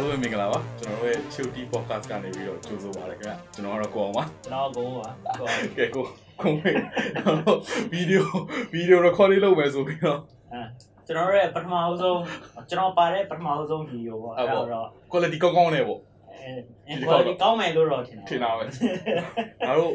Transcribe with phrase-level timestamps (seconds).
[0.00, 5.08] အားလုံးပဲမင်္ဂလာပါကျွန်တော်တို့ရဲ့ Choti Podcast ကနေပြီးတော့ကြိုဆိုပါရခင်ဗျကျွန်တော်ကတော့ကိုအောင်ပါကျွန်တော်ကိုပါ
[5.38, 6.04] ကိုပါကဲကို
[6.40, 6.76] ခုံးမေး
[7.92, 8.26] ဗီဒီယို
[8.72, 10.20] ဗီဒီယို recording လုပ်မယ်ဆိုပြီးတော့
[10.52, 10.62] အဲ
[11.06, 12.20] ကျွန်တော်ရဲ့ပထမအဆုံး
[12.68, 16.00] ကျွန်တော်ပါတဲ့ပထမအဆုံးဗီဒီယိုပေါ့အဲ့ဒါတော့ quality ကောင်းကောင်းနဲ့ပေါ့
[16.88, 18.64] အဲ quality ကောင်းမယ်လို့တော့ထင်တာထင်တာပဲ
[19.66, 19.92] ငါတို့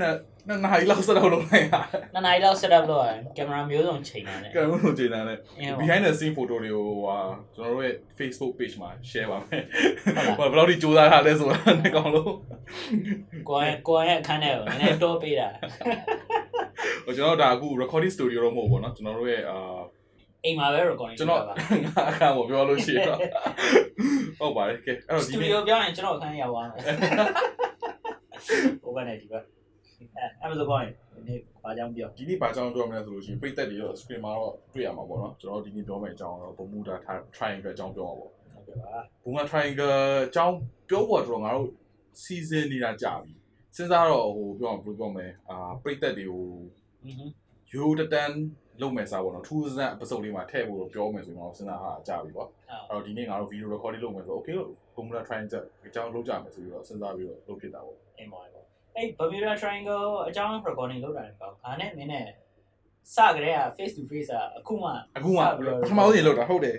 [0.00, 0.14] နှစ်
[0.48, 1.80] နှစ်နာရီလောက်စတော့လုပ်လိုက်တာ
[2.14, 7.18] နှစ်နာရီလောက် set up လုပ်ရတယ်ကင်မရာမျိုးစုံချိန်တာနဲ့ကဲမလို့ကျေနပ်တယ်အင်း behind the scene photo တွေကိုဟာ
[7.54, 9.62] ကျွန်တော်တို့ရဲ့ Facebook page မှာ share ပါမယ်
[10.38, 12.32] ဟိုဘယ်လောက်ထိစူးစမ်းထားလဲဆိုတာနဲ့ကောင်းလို့
[13.48, 15.48] ကိုယ်ကိုယ်ရဲ့အခန်းထဲကိုနည်းနည်းတိုးပေးတာ
[17.04, 19.58] ဟိုကျွန်တော်တို့ဒါအခု recording studio တော့မဟုတ်ဘူးပေါ့နော်ကျွန်တော်တို့ရဲ့အာ
[20.44, 21.54] အိမ်မှာပဲ recording ကျွန်တော်ငါ
[22.10, 23.18] အခါကိုပြောလို့ရှိရင်တော့
[24.38, 26.80] ဟုတ်ပါတယ်ကဲအဲ့တော့စဒီတူနေ့ဒီယိုပြောရင်ကျွန်တော်အခန်းရောက်သွားမယ်
[28.84, 29.44] ဟိုကနေဒီဘက်
[30.42, 36.94] အဲ့ဒါဆိုပေါ့ဒီနေ့ဘာကြောင့်ပြောဒီနေ့ဘာကြောင့်ပြောမလဲဆိုလို့ရှိရင်ပိတ်သက်တွေရော screen မှာတော့တွေ့ရမှာပေါ့နော်ကျွန်တော်ဒီနေ့ပြောမယ့်အကြောင်းတော့ Bermuda
[37.36, 39.92] Triangle အကြောင်းပြောမှာပေါ့ဟုတ်ကဲ့ပါ Bermuda Triangle
[40.26, 40.56] အကြောင်း
[40.90, 41.68] ပြောဖို့တော့ငါတို့
[42.22, 43.32] season နေတာကြာပြီ
[43.76, 46.46] စဉ်းစားတော့ဟိုပြောအောင်ပြောမယ်အာပိတ်သက်တွေကို
[47.72, 48.32] ရိုးတတန်
[48.82, 52.48] လုပ်မယ်စားပေါ့နော်ထူးဆန်းအပစုံလေးမှာထည့်ဖို့ပြောမယ်ဆိုရင်တော့စဉ်းစားဟာကြာပြီပေါ့
[52.88, 58.62] အဲ့တော့ဒီနေ့ငါတို့ video recording လုပ်မယ်ဆိုတော့ okay လို့ formula triangle အကြောင်းလုပ်ကြမယ်ဆိုပြီးတော့စဉ်းစားပြီးတော့လုပ်ဖြစ်တာပေါ့အင်းပါပါ
[58.96, 62.26] အဲ့ Bermuda Triangle အကြောင်း recording လုပ်တာလည်းကောင်းခါနဲ့မင်းနဲ့
[63.14, 66.76] စကြတဲ့က face to face อ่ะအခုမှအခုမှပထမဆုံးလုပ်တာဟုတ်တယ်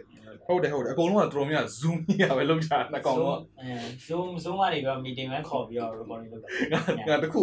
[0.48, 3.70] ဟုတ်တယ်ဟုတ်တယ်အကုန်လုံးကတော်တော်များများ zoom ကြီးရပဲလုပ်ကြတာနှစ်ကောင်တော့အဲ
[4.08, 6.50] zoom zoom ကနေပြီး meeting ပဲခေါ်ပြီးတော့ recording လုပ်တာ
[7.10, 7.42] ငါတခု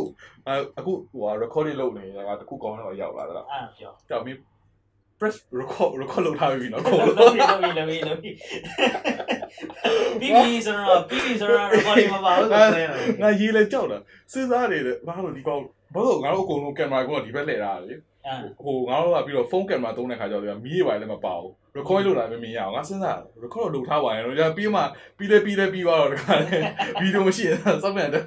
[0.79, 4.39] အခုဟို recording လုပ်နေတာကတခုကောင်းတော့ရောက်လာတာအဲ့ပြောကြောက်မင်း
[5.21, 8.35] press record record လုပ်ထားပြီနော်အကုန်လုပ်လုံးပြီးလုပ်ပြီးလုပ်ပြီးလုပ်ပြီး
[10.21, 13.99] ပြီးပြီဆိုတော့ပြီးပြီဆိုတော့ recording မပါဘူးဆိုတော့ငါရေးလဲကြောက်တာ
[14.33, 15.63] စဉ်းစားနေတယ်ဘာလို့ဒီကောင်
[15.95, 17.93] ဘာလို့ငါတို့အကုန်လုံးကင်မရာကဒီဘက်လှည့်တာလေ
[18.27, 24.81] အဲဟိုငါတို့ကပြီးတော့ဖုန်းကင်မရာသုံးတဲ့ခါကျတော့မီးရပါလည်းမပါဘူး record လုပ်တာလည်းမမြင်ရအောင်ငါစဉ်းစား record လုပ်ထားပါရင်တော့ပြီးမှ
[25.19, 26.57] ပြီးလဲပြီးလဲပြီးသွားတော့တခါလေ
[27.01, 28.25] ဗီဒီယိုမရှိရင်စောက်ပြန်တယ်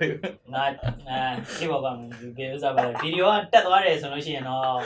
[0.54, 0.64] ငါ
[1.10, 1.20] အဲ
[1.58, 1.88] ဒီဘောက
[2.38, 4.80] ဒီဥစားပါဗီဒီယိုကတက်သွားတယ်ဆိုလို့ရှိရင်တော့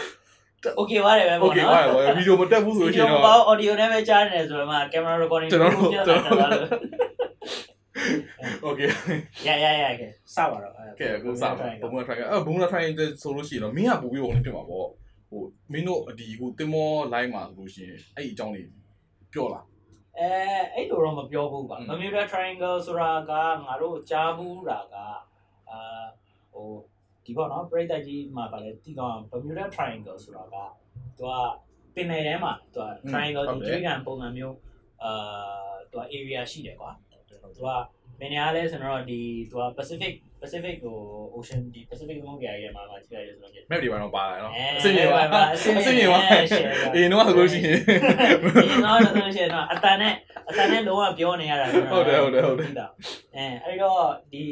[0.81, 1.81] okay ပါတယ်ပဲ โอ ပေါ့ เค နော် ပါ
[2.16, 5.98] ဗီဒီယိုမတက်ဘူးဆို ဗီ လို့ ဒီ ရှိ ယို ရင် မ တော့ ပေါ့ audio နဲ့ပဲကြားနေတယ်ဆိုတော့မှ camera recording ကျွန်တော်တို့ ပြ
[6.06, 6.82] ကျွန် တ် တော် သွား တို့ လို့
[8.62, 8.81] โอเค
[9.47, 12.84] ရရရကဲစပါတော့ ကဲအခုစပါဘုံက try အဲဘုံက try
[13.22, 14.88] ဆိုလို့ရှိရင်တော့မင်းကပူပြီးဝင်ဖြစ်မှာပေါ့
[15.31, 15.42] ဟို
[15.72, 18.66] မင်းတို့ဒီဟိုတင်မော line မှာဆိုလို့ရှိရင်အဲ့ဒီအကြောင်းလေး
[19.32, 19.64] ပြောလား
[20.19, 20.31] အဲ
[20.75, 23.32] အဲ့လိုတော့မပြောဘူးပါ อืม Bermuda Triangle ဆိုတာက
[23.64, 24.94] ငါတို့ကြားဘူးတာက
[25.70, 25.78] အာ
[26.53, 26.69] ဟို
[27.25, 30.55] ဒီပေါ့နော်ပြိတ္တကြီးမှာဗာလဲတီကောင် Bermuda Triangle ဆိုတာက
[31.17, 31.33] သူက
[31.95, 34.55] ပင်လယ်ထဲမှာသူက triangle ဒီကျွေးကန်ပုံစံမျိုး
[35.03, 35.11] အာ
[35.91, 36.91] သူက area ရှိတယ်ကွာ
[37.29, 37.35] သူ
[37.67, 37.69] က
[38.19, 40.97] ဘယ်နေရာလဲဆိုတော့ဒီသူက Pacific Pacific ကို
[41.35, 45.19] Ocean ဒီ Pacific သမုဒ္ဒရာရဲ့မှာမှာကြည့်လိုက်ရဆိုတော့ map တွေပါတော့ပါလာနော်အဲအစင်မြေပါ
[45.53, 47.95] အစင်မြေပါအစင်မြေပါ share ပါအေးတော့ဆိုလို့ရှိရင်ဒီ
[48.85, 50.13] တော့ဆိုလို့ရှိရင်တော့အတန်နဲ့
[50.49, 52.88] အတန်နဲ့လုံးဝပြောနေရတာဟုတ်တယ်ဟုတ်တယ်ဟုတ်တယ်သိတာ
[53.35, 54.01] အဲအဲ့တော့
[54.31, 54.43] ဒီ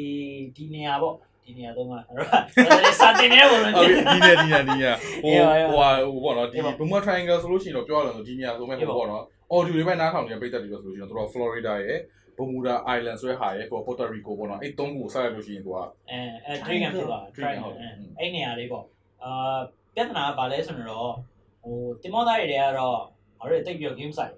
[0.56, 1.14] ဒီနေရာပေါ့
[1.50, 4.90] ဒီနေရာတော့မှအဲ့တော့စာတင်နေပုံလို့ဟုတ်ပြီဒီနေဒီနေဒီနေ
[5.22, 9.24] ဟိုအေးပါအေးပါဟိုဟာဟိုပေါ့နော်ဒီအေးပါဘုံက triangle ဆိုလို့ရှိရင်တော့ပြောရလို့ဒီနေရာဆိုမဲ့အေးဟိုပါပေါ့နော်
[9.54, 11.98] audio တွေပဲနားထောင်နေတဲ့ပိတ်သက်တွေဆိုလို့ရှိရင်တို့ Florida ရဲ့
[12.36, 15.76] Bermuda Island ဆိုတဲ့ဟာရဲ့ဟို Puerto Rico ပေါ့နော်အဲ့သုံးခုကိုဆက်ရလို့ရှိရင်သူက
[16.10, 18.84] အဲအဲ drink ဖြစ်သွား drink drink ဟုတ်ဟုတ်တယ်อืมအဲ့နေရာလေးပေါ့
[19.22, 19.58] အာ
[19.94, 21.10] ပြဿနာကဘာလဲဆိုတော့
[21.62, 22.96] ဟိုတင်မောသားတွေတွေကတော့
[23.38, 24.34] ငါတို့တိတ်ပြီး game site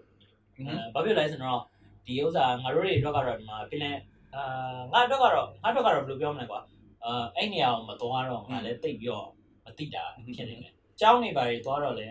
[0.57, 1.61] အဲဘာဖြစ်လဲဆိုတော့
[2.07, 3.91] ဒီဥစ္စာငါတို့တွေအတွက်ကတော့ဒီမှာဖြစ်နေ
[4.35, 4.43] အာ
[4.93, 6.61] ငါအတွက်ကတော့ငါအတွက်ကတော့ဘယ်လိုပြောမလဲကွာ
[7.05, 9.29] အာအဲ့နေရာကိုမသွားတော့ငါလည်းတိတ်ပြီးတော့
[9.65, 12.09] မသိတာဖြစ်နေတယ်။ကျောင်းနေပါလေသွားတော့လေ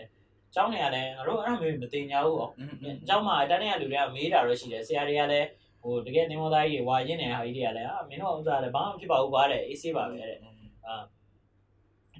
[0.55, 2.51] ကျောင်းနေရာလည်းငါတို့အဲ့ဒါမျိုးမတင်ညာဘူးပေါ့။
[3.07, 5.47] ကျောင်းမှာအတန်းတွေကလူတွေကမေးတာတော့ရှိတယ်ဆရာတွေကလည်း
[5.81, 10.39] ဟိုတကယ်နေမောသားကြီးတွေဝါရင်နေတာဟာကြီးတွေကလည်းအာမင်းတို့ဥစားလည်းဘာမှဖြစ်ပါဘူးကွာတဲ့အေးဆေးပါပဲတဲ့။
[10.87, 10.95] အာ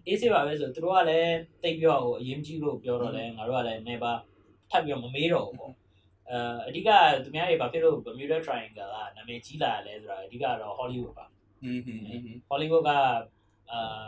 [0.08, 4.12] အေးဆေးပါပဲဆိုသူတို့ကလည်းတိတ်ပြီးတော့ဟိုအရင်ကြီးလို့ပြောတော့လဲငါတို့ကလည်းနေပါ
[4.70, 5.74] ထပ်ပြီးတော့မမေးတော့ဘူးပေါ့။
[6.30, 6.38] အဲ
[6.68, 6.90] အဓိက
[7.24, 8.82] သူများတွေဘာဖြစ်လို့ Bermuda Triangle က
[9.16, 11.26] နာမည်ကြီးလာရလဲဆိုတာအဓိကတော့ Hollywood ပါ။
[11.62, 12.90] ဟင်းဟင်းဟောလိဝုဒ်က
[13.72, 14.08] အာ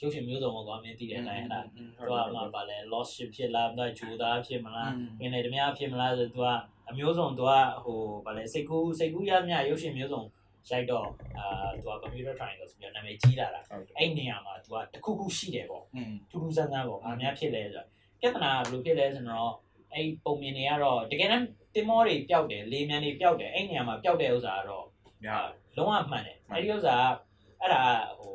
[0.00, 6.46] ရုပ်ရှင်မျိုးစုံပေါ့ကွာမင်းသိတဲ့အတိုင်းအဲ့ဒါသူကမှပါလဲ lost ship ဖြစ်လားသူကဂျိုသားဖြစ်မလားငင်းလေဓမြဖြစ်မလားဆိုသူက
[6.90, 7.52] အမျိုးစုံသူက
[7.84, 10.22] ဟိုဗာလဲစိတ်ကူးစိတ်ကူးရမြရုပ်ရှင်မျိုးစုံ
[10.70, 11.08] ရိုက်တော့
[11.38, 11.46] အာ
[11.76, 13.60] သူက computer triangle ဆိုပြီးနာမည်ကြီးလာတာ
[13.98, 15.84] အဲ့နေရာမှာသူကတခုခုရှိတယ်ပေါ့
[16.30, 17.86] ထူးထူးဆန်းဆန်းပေါ့အများဖြစ်လဲဆိုတော့
[18.20, 19.52] ပြဿနာဘယ်လိုဖြစ်လဲဆိုတော့
[19.92, 24.86] အဲ့ပုံမြင်တွေကတော့တကယ်တမ်းတင်မောတွေပျောက်တယ်လေမြန်တွေပျောက်တယ်အဲ့နေရာမှာပျောက်တဲ့ဥစ္စာကတော့
[25.24, 27.82] များတယ် လုံးဝမှန်တယ်အဲ့ဒီဥစ္စာကအဲ့ဒါ
[28.18, 28.34] ဟို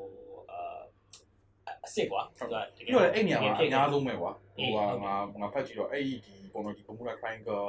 [0.52, 0.60] အာ
[1.84, 6.16] အစ်စ်ကွာသူကတကယ်ပြီးတော့အဲ့နေရာမှာအများဆုံးပဲကွာအေးဟိုကငါငါဖတ်ကြည့်တော့အဲ့ဒီ
[6.54, 7.68] ပုံတော့ဒီ Bermuda Triangle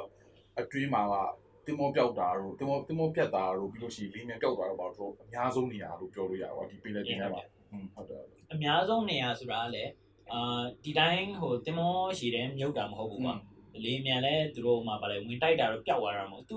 [0.58, 1.14] အတွင်းမှာက
[1.66, 8.22] တင်မောပြောက်တာတို့တင်မောတင်မောပြတ်တာတို့ပြီးလို့ရှိရင်လေးမြန်ပြောက်တာတော့ဘာလို့အများဆုံးနေရာလို့ပြောလို့ရပါဒီပင်လေတင်ထဲမှာอืมဟုတ်တယ်
[8.52, 9.90] အများဆုံးနေရာဆိုတာကလည်း
[10.32, 13.36] အာဒီတိုင်းဟိုတင်မောရှိတယ်မြုပ်တာမဟုတ်ဘူးကွာ
[13.84, 16.56] လေမြန်လဲသူတို့မှဗာလဲဝင်တိုက်တာတော့ပျောက်သွားတာမဟုတ်သူ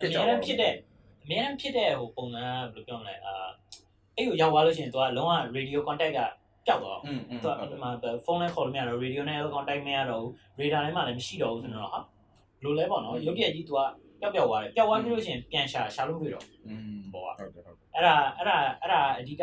[0.00, 0.74] အများနဲ့ဖြစ်တဲ့
[1.28, 3.34] အများဖြစ်တဲ့ဟိုပုံစံဘယ်လိုပြောမလဲအာ
[4.16, 6.20] အဲ့ကိုရောက်သွားလို့ရှိရင်သူကလုံးဝ radio contact က
[6.66, 7.90] ပျောက်သွားအောင်သူကဒီမှာ
[8.24, 12.04] ဖုန်းနဲ့ခေါ်လို့မရတော့ radio နဲ့ contact မရတော့ဘူး radar ထဲမှာလည်းမရှိတော့ဘူးဆိုတော့ဟာဘ
[12.58, 13.80] ယ်လိုလဲပေါ့နော်ရုပ်ပြက်ကြီးသူက
[14.20, 19.42] ပျောက်ပျောက်သွားတယ်ပျောက်သွားပြီးလို့ရှိရင်ပြန်ရှာရှာလို့မရတော့ဘူးပေါ့ဟုတ်တယ်ဟုတ်တယ်အဲ့ဒါအဲ့ဒါအဲ့ဒါအဓိက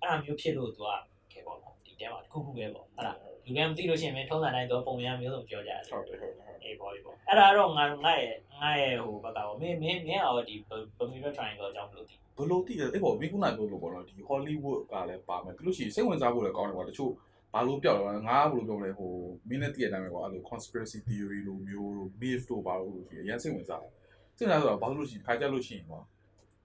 [0.00, 0.90] အဲ့ဒါမျိုးဖြစ်လို့သူက
[1.32, 3.12] ခဲပေါ့နော်ဒီတဲမှာတစ်ခုခုပဲပေါ့အဲ့ဒါ
[3.44, 10.54] လူကမသိလို့ရှိရင်မင်းထုံးစံတိုင်းသူကပုံရမျိုးစုံပြောကြတယ်ဟုတ်တယ်ဟုတ်တယ် အေးပေါ့အေးပေါ့အဲ့ဒါတော့ငါငါရဲ့ငါရဲ့ဟိုဘက်ကပေါ့မင်းမင်းမင်းအော်ဒီ
[10.98, 17.12] Bermuda Triangle အကြောင်းမလို့ဒီဘယ်လိုတည်လဲအဲ့ပေါ်မိကုနာပြောလို့ပေါ့နော်ဒီ Hollywood ကလည်းပါမယ်ပြီးလို့ရှိရင်စိတ်ဝင်စားဖို့လည်းကောင်းတယ်ကွာတချို့
[17.54, 19.12] ဘာလို့ပြောက်လဲငါကဘယ်လိုပြောမလဲဟို
[19.48, 23.92] မင်းနဲ့တည်ရတဲ့အတိုင်းပဲကွာအဲ့လို conspiracy theory လို့မျိုးလို့ myth တို့ဘာလို့လို့ရှိရင်အရင်စိတ်ဝင်စားတယ်
[24.36, 26.00] စိတ်ဝင်စားဆိုတော့ဘာလို့လို့ရှိရင်ခါကြလို့ရှိရင်ကွာ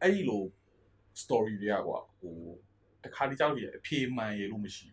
[0.01, 0.43] အဲ့ဒီလို
[1.21, 2.35] story တွေကကွာဟို
[3.03, 4.87] တခါတည်းကြောက်ရအဖြေမှန်ရလို့မရှိ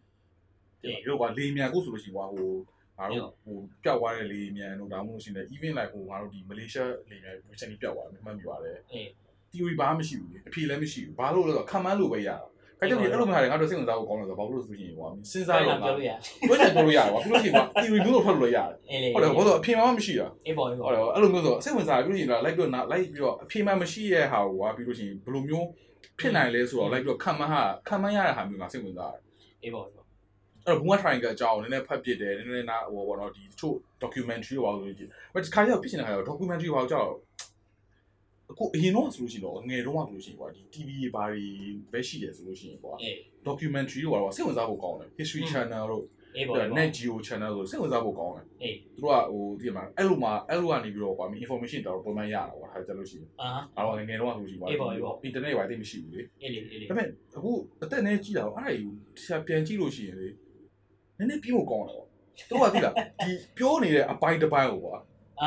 [0.82, 2.50] ဘူးဒီတော့ကွာလေမြန်ကိုဆိုလို့ရှိရင်ကွာဟို
[2.98, 9.06] ငါတို့ဟိုပျောက်သွားတဲ့လေမြန်တို့ဒါမှမဟုတ်လို့ရှိရင် even like ဟိုငါတို့ဒီမလေးရှားလေမြန် recently ပျောက်သွားတယ်မှတ်မိပါတယ်အေး
[9.52, 12.36] theory ဘာမှမရှိဘူးလေအဖြေလည်းမရှိဘူးဘာလို့လဲဆိုတော့ခံမှန်းလို့ပဲရတာ
[12.80, 16.10] ခါကျတော့အဲ့လိုမျိုးဟာတွေငါတို့စိတ်ဝင်စားဖို့ကောင်းတယ်ဆိုတော့ဘာလို့လဲဆိုရင်ဟိုစဉ်းစားတော့ငါပြောလို့ရ
[16.48, 25.66] ဘယ်နဲ့ပြောလို့ရပါဘူးလို့ရှိရင်ကွာ theory မျိုးတော့ထွက်လို့ရတယ်အေးလေဟုတ်တယ်ဘာလို့အဖြေမှမရှိတာအေးပေါ့အေးဟုပေါ့တ်တယ်အဲ့လိုမျိုးဆိုစိတ်ဝင်စားပြီးလို့ရှိရင်တော့ like ပြီးတော့ like ပြီးတော့အဖြေမှမရှိရဲ့ဟာကိုကွာပြီးလို့ရှိရင်ဘယ်လိုမျိုး
[26.18, 29.22] ဖြစ်နိုင်လဲဆိုတော့ like ပြီးတော့ခံမှန်းဟာခံမှန်းရတဲ့ဟာမျိုးငါစိတ်ဝင်စားတယ်
[29.62, 29.86] အေးပေါ့
[30.66, 37.10] အေးပေါ့အဲ့တော့ Bunga Triangle အကြောင်းနည်းနည်းဖတ်ပြတယ်နည်းနည်းနာဟိုပေါ့နော်ဒီတချို့ documentary ဘာလို့လဲကြည့်ဘယ်တစ်ခါကျတော့ဖြစ်နေတာခါကျတော့ documentary ဘာလို့ကြောက်
[38.50, 41.44] အခုအရင်တော့ဆိုလို့ရှိရင်တော့ငယ်တော့မှဆိုလို့ရှိရင်ကွာဒီ TV ဘာတွေ
[41.92, 43.14] ပဲရှိတယ်ဆိုလို့ရှိရင်ကွာအေး
[43.48, 46.04] documentary တို့ကတော့စိတ်ဝင်စားဖို့ကောင်းတယ် history อืม channel တို့
[46.36, 57.52] အေးပေါ့အေးပေါ့ net geo channel တို့စိတ်ဝင်စားဖို့ကောင်းတယ်အေးသူတို့ကဟိုဒီမှာအဲ့လိုမှအဲ့လိုကနေပြီးတော့ကွာ information တော်တော်ပုံမှန်ရတာကွာဟာကြလို့ရှိရင်အာအားလုံးငယ်တော့ဆိုလို့ရှိရင်ကွာအေးပေါ့အေးပေါ့ internet ဘာသိမရှိဘူးလေအေးလေအေးလေဒါပေမဲ့အခု
[57.82, 58.90] အသက်နဲ့ကြည့်တာတော့အဲ့ဒါကြီး
[59.22, 60.28] ဆရာပြန်ကြည့်လို့ရှိရင်လေ
[61.18, 61.96] နည်းနည်းပြီးဖို့ကောင်းတယ်
[62.60, 62.94] ပေါ့သူကသိလား
[63.26, 64.96] ဒီပြောနေတဲ့အပိုင်းတစ်ပိုင်းကိုကွာ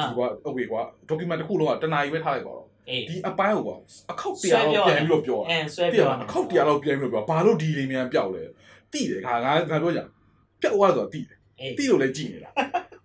[0.08, 2.66] ဒီကွာအဝေကွာ document တစ်ခုလုံးကတနာရီပဲထားလိုက်ပါတော့
[3.10, 3.76] ဒီအပိုင်းကိုကွာ
[4.12, 5.48] အခောက်တရားလောက်ပြန်ပြီးတော့ပြောတာ
[5.94, 8.44] တိရမအခောက်တရားလောက်ပြန်ပြီးတော့ပြောဘာလို့ဒီတွေမြန်ပြောက်လဲ
[8.94, 10.02] တိတယ်ခါငါငါပြောကြ
[10.62, 11.38] ပြောက်သွားဆိုတော့တိတယ်
[11.78, 12.52] တိလို့လည်းကြည်နေတာ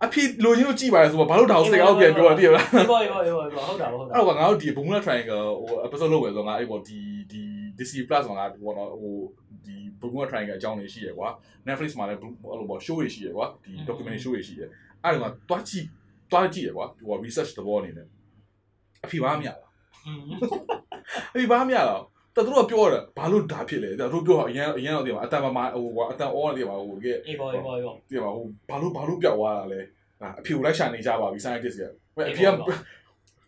[0.05, 6.99] အဖေလိုချင်လို့ကြည်ပါလေဆိုတော့ဘာလို့ဒါကိုစိတ်ကောက်ပြန်ပြောတာတိရမလားဟုတ်ပါဟုတ်ပါဟုတ်ပါဟုတ်တာဟုတ်တာအဲ့တော့ငါတို့ဒီဘုံမလ triangle ဟို episode လုပ်ဝယ်ဆိုငါအဲ့ပေါ်ဒီ
[7.79, 9.17] Disney Plus မှာငါဟိုတော့ဟို
[9.65, 11.29] ဒီ Bermuda Triangle အကြောင်းတွေရှိရယ်ကွာ
[11.67, 14.69] Netflix မှာလည်းအဲ့လိုပေါ့ show တွေရှိရယ်ကွာဒီ documentary show တွေရှိရယ်
[15.05, 15.87] အဲ့ဒါကတွားကြည့်
[16.32, 18.06] တွားကြည့်ရယ်ကွာဟို research သဘောအနေနဲ့
[19.05, 19.71] အဖေဘာမှမရလား
[20.06, 20.21] อืม
[21.35, 22.03] အဖေဘာမှမရလား
[22.37, 29.81] တော်တော်ပြောတယ်ဘာလို့ဒါဖြစ်လဲတော်တော်ပြောအရင်အရင်တော့ဒီမှာအတန်ပါမှာဟိုကွာအတန်အောနေမှာဟိုကဲအေးပေါ့အေးပေါ့အေးပေါ့ဒီမှာဟိုဘာလို့ဘာလို့ပြောက်သွားတာလဲ
[30.38, 31.85] အဖေကိုလိုက်ရှာနေကြပါပြီ scientist က
[32.31, 32.49] အဖေက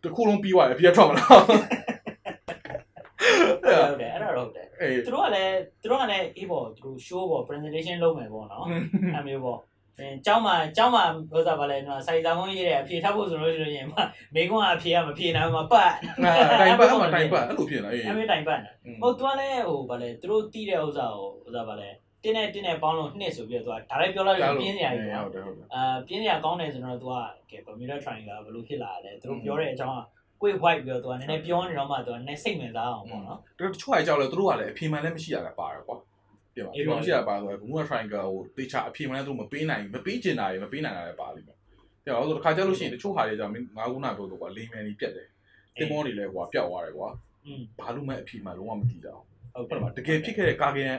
[0.05, 4.76] တခုလုံးပြီးသွားတယ်အဖေကထွက်မလား ဟုတ်တယ်အဲ့ဒါတော့ဟုတ်တယ် အေး
[5.07, 8.67] သူတို့ကလည်းသူတို့ကလည်းအေးပေါ့သူတို့ show ပေါ့ presentation လုပ်မယ်ပေါ့နော်
[9.15, 9.61] အဲ့မျိုးပေါ့
[9.99, 11.05] အဲကျောင်းမှာကျောင်းမှာ
[11.37, 13.87] ဥစားပါလဲနော်စိုက်စာမုံးရေးတဲ့အဖြေထားဖို့ဆိုလို့ရှိလို့ရင်
[14.35, 15.91] မိကုန်းကအဖြေကမဖြေနိုင်ဘူးမပတ်
[16.25, 18.71] ငါတိုင်ပတ်အမှတိုင်ပတ်အဲ့လိုဖြစ်နေတာအေးအဲ့မျိုးတိုင်ပတ်နေ
[19.03, 21.89] ဟုတ်သူကလည်းဟိုဗာလဲသူတို့တီးတဲ့ဥစားကိုဥစားပါလဲ
[22.23, 27.15] တင်းနဲ့တင်းနဲ့ပေါင်းလို့နှစ်ဆိုပြီးတော့သူကဒါလည်းပြောလိုက်လို့ပြင်းစရာကြီးပေါ့ဟုတ်တယ်ဟုတ်တယ်အာပြင်းစရာကောင်းတယ်ဆိုတော့သူက
[27.51, 30.01] ကဲ Bermuda Triangle ဘယ်လိုဖြစ်လာလဲသူတို့ပြောတဲ့အကြောင်းက
[30.41, 35.97] ကိုယ် white ပြီးတော့သူကနည်းနည်းပြောနေတော့မှသူကနည်းနည်းစိတ်ဝင်စားအောင်ပေါ့နော်သူတို့တချို့အကြောက်လဲသူတို့ကလည်းအဖြေမှန်လည်းမရှိရတာပါတော့ကွာ
[36.55, 41.57] ပြပါအဖြေမှန်မရှိရပါဆိုတော့ဘုံက triangle ကိုတေချာအဖြေမှန်လည်းသူတို့မပေးနိုင်ဘူးမပေးကျင်တာတွေမပေးနိုင်တာလည်းပါလိမ့်မယ်
[42.05, 45.29] ပြပါဆိုတော့တခါကြလို့ရှိရင်တချို့ဟာတွေကြောင့်ငါးခုနာပြောတော့ကွာလေမြန်ကြီးပြက်တယ်
[45.79, 47.09] တင်မောတွေလည်းကွာပျောက်သွားတယ်ကွာ
[47.81, 49.23] ဘာလို့မှအဖြေမှန်လုံးဝမတည်ကြအောင်
[49.55, 50.95] ဟုတ်တယ်ပါတကယ်ဖြစ်ခဲ့တဲ့ကာကန်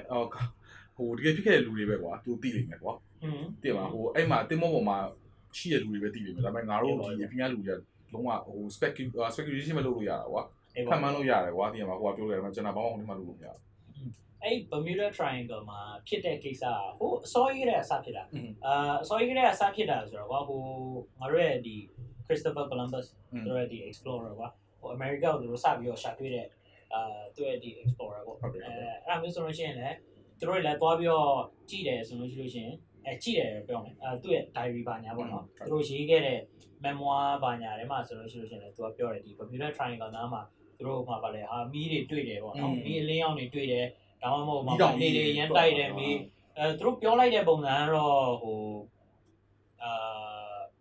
[0.97, 4.97] ဟိုတကယ်ဖြစ်ခဲ့တဲ့လူတွေပဲကွာသူသိနေမယ်ကွာဟုတ်တယ်ပါဟိုအဲ့မှာတင်မောပေါ်မှာ
[5.57, 7.79] ရှိတဲ့လူတွေပဲသိနေမယ်ဒါပေမဲ့ငါတို့ဒီအပြင်ကလူတွေက
[8.13, 10.43] လုံးဝဟို speculation speculation မလုပ်လို့ရတာကွာ
[10.75, 13.49] အေးဖပေါ့န်မှန်းလို့ရတယ်ကွာတည်ပါဟိုကပြောရတယ်မကျွန်တော်ဘာမှမလုပ်လို့မရ
[14.43, 20.61] အဲ့ Bermuda Triangle မှာဖြစ်တဲ့ကိစ္စကဟိုအစောကြီးတဲ့အစဖြစ်တာဘူးအာအစောကြီးကအစဖြစ်တာဆိုတော့ကွာဟို
[21.19, 21.75] ငါတို့ရဲ့ဒီ
[22.27, 24.49] Christopher Columbus อืมတို့ရဲ့ဒီ explorer ကွာ
[24.79, 26.47] ဟို America ကိုသူတို့စပြီးတော့ရှာတွေ့တဲ့
[26.93, 29.95] အာသူရဲ့ဒီ explorer ပေါ့ဟုတ်တယ်အဲဟုတ်တယ်အဲ့ဒါမျိုးဆိုလို့ရှိရင်လည်း
[30.39, 31.31] သူတို့လည်းသွားပြီးတော့
[31.69, 36.39] ကြည့်တယ်ဆိုလို့ရှိလို့ရှိရင်အဲကြည့်တယ်ပြောမယ်အဲသူ့ရဲ့ diary ဘာညာပေါ့နော်ဟုတ်သူတို့ရေးခဲ့တဲ့
[36.83, 40.41] memoir ဘာညာထဲမှာဆိုလို့ရှိလို့ရှင်လဲသူကပြောတယ်ဒီ computer triangle နားမှာ
[40.77, 43.85] သူတို့မှာဗာလဲဟာမီးတွေတွေ့တယ်ပေါ့နော်မီးအလင်းရောင်တွေတွေ့တယ်
[44.21, 46.15] ဒါမှမဟုတ်မှာနေနေရမ်းတိုက်တယ်မီး
[46.57, 48.59] အဲသူတို့ပြောလိုက်တဲ့ပုံစံကတော့ဟို
[49.83, 49.91] အာ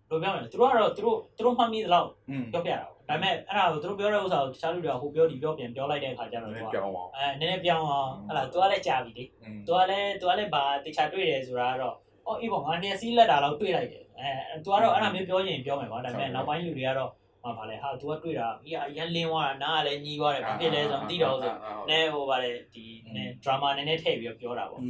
[0.09, 2.09] ဘယ်လိုပြောမလဲသူတို့ကတော့သူတို့သူတို့မှတ်မိသလောက်
[2.53, 6.69] ပြောပြရတာဒါပေမဲ့အဲ့ဒါကိုသူတို့ပြောတဲ့ဥစ္စာကိုတခြားလူတွေကဟိုပြောဒီပြောပြန်ပြောလိုက်တဲ့အခါကျတော့သူက
[7.17, 9.25] အဲနည်းနည်းပြောင်းအောင်ဟဲ့လားသူကလည်းကြာပြီလေ
[9.67, 11.95] သူကလည်းသူကလည်းဘာတခြားတွေ့တယ်ဆိုတာကတော့
[12.26, 14.30] အော်အေးပေါ့ငါနေစီးလက်တာလောက်တွေ့လိုက်တယ် အဲ
[14.64, 17.11] သူကတော့အဲ့ဒါမျိုးပြောရင်ပြောမယ်ကွာဒါပေမဲ့နောက်ပိုင်းလူတွေကတော့
[17.42, 21.54] ဟာဗာလဲဟာ तू ကတွေ့တာအေးအရန်လင်းသွားတာနားကလည်းညီးသွားတယ်ဘာဖြစ်လဲဆိုတော့မသိတော့ဘူးဆို
[21.90, 22.85] နဲဟိုဗာလဲဒီ
[23.16, 24.80] နဲ drama နည်းနည်းထည့်ပြီးပြောတာပေါ့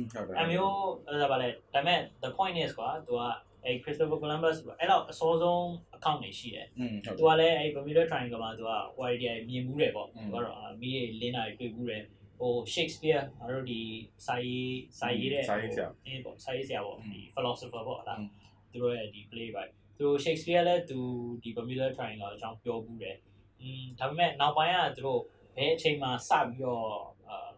[0.41, 3.23] အမျိုးအဲ့ဒါဗာလဲဒါပေမဲ့ the point is ကွာ तू က
[3.65, 5.61] အဲ Christopher Columbus အဲ့လောက်အစောဆုံး
[5.97, 6.67] account နေရှိတယ်။
[7.19, 12.03] तू ကလည်းအဲ Bermuda Triangle မှာ तू က quality မြင်မှုတယ်ပေါ့။ तू ကတော့မီးတွေလင်းတာတွေတွေ့မှုတယ်။
[12.39, 13.81] ဟို Shakespeare ငါတို့ဒီ
[14.27, 15.89] စာရေးစာရေးတဲ့စာရေးဆရာ
[16.25, 18.19] ပေါ့စာရေးဆရာပေါ့ဒီ philosopher ပေါ့လား။
[18.76, 21.00] သူတို့ရဲ့ဒီ play right သူ Shakespeare လည်းသူ
[21.44, 23.18] ဒီ Bermuda Triangle အကြောင်းပြောမှုတယ်
[23.62, 25.22] อืมဒါပေမဲ့နောက်ပိုင်းကသူတို့
[25.56, 26.86] ဘယ်အချိန်မှာစပြီးတော့
[27.28, 27.50] အာ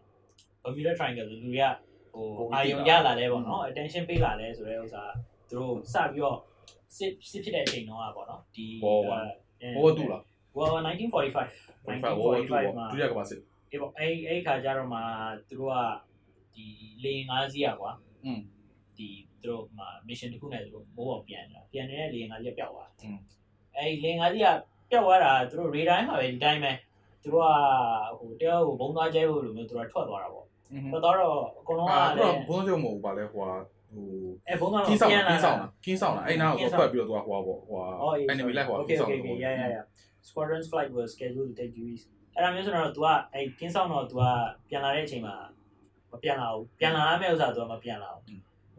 [0.62, 1.66] Bermuda Triangle လူတွေက
[2.14, 5.02] ဟို ပိုပြီး အာယုံ သိ ရ လာ လာလဲပေါ့နော် attention ပေးလာလဲဆိုတဲ့ဥစ္စာ
[5.48, 6.38] သူတို့စပြီးတော့
[6.96, 9.28] စစ်စစ်ဖြစ်တဲ့အချိန်တော့อ่ะပေါ့နော်ဒီ War One
[9.62, 10.22] အဲ ဘောတူလား
[10.56, 11.10] Well 1945
[11.86, 12.42] 45ဘောတူ
[12.78, 13.40] မှာ ဒုတိယကမ္ဘာစစ်
[13.70, 15.00] အေးပေါ့အဲ့အဲ့ခါကျတော့မှ
[15.48, 15.76] သူတို့က
[16.54, 16.66] ဒီ
[17.04, 17.92] လေငါးစီးอ่ะကွာ
[18.24, 18.40] อืม
[18.96, 19.08] ဒီ
[19.41, 23.17] သူတို့မှာ mission တစ်ခုနဲ့သူတို့မိုးပေါ်ပြန်လာပြန်နေတဲ့လေယာဉ်ကကြီးပျောက်သွားတယ်
[23.77, 26.71] အဲဒီလေယာဉ်ကကြီးကပျောက်သွားတာသူတို့ radar မှာပဲဒီတိုင်းပဲ
[27.23, 27.49] သူတို့က
[28.19, 30.45] ဟိုတယောက်ကိုဘုံသားကျဲဖို့လိုမျိုးသူတို့ထွက်သွားတာပေါ့
[30.91, 33.43] ထွက်သွားတော့အကုန်လုံးကလည်းဘုံကျုံမဟုတ်ပါလဲဟို
[33.91, 34.05] ဟို
[34.47, 37.79] အဲဘုံကတော့ကင်းဆောင်ကင်းဆောင်လားကင်းဆောင်လားအဲ့နားကိုပတ်ပြီးတော့သူကဟိုပါပေါ့ဟို
[38.31, 39.83] enemy light ဟိုကင်းဆောင်ပေါ့ yeah yeah yeah
[40.27, 42.01] squadron's flight was scheduled to take duties
[42.35, 44.23] အဲ့ဒါမျိုးဆိုတော့ तू ကအဲကင်းဆောင်တော့ तू က
[44.69, 45.35] ပြန်လာတဲ့အချိန်မှာ
[46.11, 48.23] မပြန်လာဘူးပြန်လာရမယ့်ဥစ္စာ तू ကမပြန်လာဘူး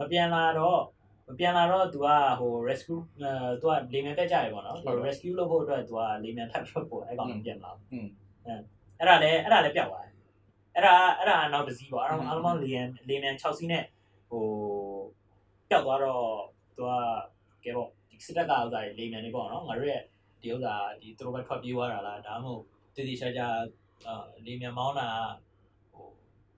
[0.01, 0.81] မပြန်လာတော့
[1.29, 2.09] မပြန်လာတော့ तू က
[2.41, 3.01] ဟို rescue
[3.61, 4.77] သူကလေမြန်တက်ကြရပေါ့နော်
[5.07, 8.09] rescue လုပ်ဖို့အတွက် तू ကလေမြန်ထပ်ဖြစ်ဖို့အဲ့ကောင်ပြန်လာอืม
[8.99, 10.13] အဲ့ဒါလည်းအဲ့ဒါလည်းပြောက်သွားတယ်
[10.75, 13.85] အဲ့ဒါအဲ့ဒါနောက်တစ်စီးပေါ့အဲ့တော့အားလုံးလေမြန်လေမြန်6စီးနဲ့
[14.31, 14.45] ဟို
[15.69, 16.25] ပျောက်သွားတော့
[16.77, 16.91] သူက
[17.65, 20.03] ကဲပေါ့ဒီစစ်တပ်ကဥစားလေမြန်နေပေါ့နော်ငါတို့ရဲ့
[20.43, 22.63] ဒီဥစားဒီသူတို့ပဲထွက်ပြေးသွားတာလားဒါမှမဟုတ်
[22.95, 23.47] တည်တည်ချာချာ
[24.47, 25.09] လေမြန်မောင်းတာ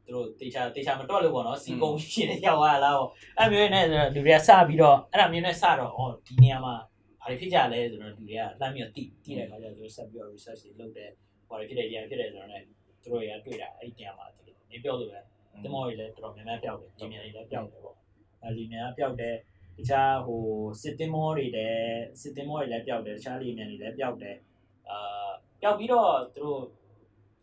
[0.04, 6.75] သူတို့တေချာတေချာမတွက်လို့ပေါ့နော်စီကုံရှင်နေရောက်သွားတာလားပေါ့အဲ့မျိုးနဲ့ဆိုတော့လူတွေကစပြီးတော့အဲ့ဒါမျိုးနဲ့စတော့ဩဒီနေရာမှာ
[7.21, 11.11] ဘာတွေဖြစ်ကြလဲဆိုတော့လူတွေကလှမ်းပြီးတော့တိတိတဲ့ခါကျတော့သူဆက်ပြီးတော့ research တွေလုပ်တယ်
[11.49, 12.59] ဘာတွေဖြစ်တယ်ဒီဟာဖြစ်တယ်ဆိုတော့ ਨੇ
[13.02, 15.21] သူတို့တွေကတွေ့တာအဲ့ဒီနေရာမှာဒီနေပြောလို့ပဲ
[15.64, 17.97] တမောတွေလည်းတော်တော်များများပျောက်တယ်။ဒီမြန်တွေလည်းပျောက်တယ်ပေါ့။
[18.42, 19.35] အဲလီမြန်ကပျောက်တယ်။
[19.76, 20.42] တခြားဟို
[20.82, 24.37] စစ်တင်မောတွေလည်းစစ်တင်မောတွေလည်းပျောက်တယ်။တခြားလီမြန်တွေလည်းပျောက်တယ်။
[24.90, 25.28] အာ
[25.62, 26.61] ပျောက်ပြီးတော့သူတို့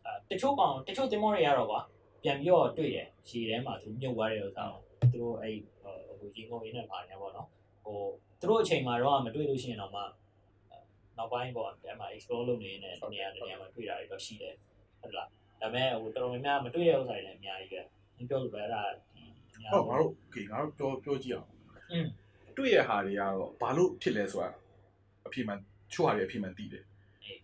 [0.06, 1.82] အာတချို့ကောင်တချို့တင်မောတွေကတော့ကွာ
[2.24, 5.56] ပြန်ပြီးတော့တွေ့တယ်ရှည်ထဲမှာသူမြုပ်သွားတဲ့ဥစ္စာကိုသူတို့အဲ့
[6.20, 7.48] ဟိုရေငုံရင်းနဲ့ပါနေပါတော့
[7.84, 8.00] ဟို
[8.40, 10.02] သူတို့အချိန်မှာတော့မတွေ့လို့ရှိရင်တော့မှ
[11.18, 13.20] နောက်ပိုင်းပေါ့အဲ့မှာ explore လုပ်နေတဲ့နေရာတနေ
[13.52, 14.54] ရာမှာတွေ့တာတွေတော့ရှိတယ်
[15.02, 15.28] ဟုတ်လား
[15.62, 17.82] ဒါပေမဲ့ဟိုတော်တော်များများမတွေ့တဲ့ဥစ္စာတွေလည်းအများကြီးပဲ
[18.18, 19.24] ညပြောလို့ပဲအဲ့ဒါဒီ
[19.56, 21.50] အများဟုတ်ငါတို့ကေငါတို့ပြောပြောကြည့်အောင်
[21.92, 22.06] อืม
[22.58, 24.50] တွေ့ရတဲ့ဟာတွေကတော့ဘာလို့ဖြစ်လဲဆိုတာ
[25.28, 25.60] အဖြစ်မှန်
[25.94, 26.84] ချို့ဟာတွေအဖြစ်မှန်သိတယ်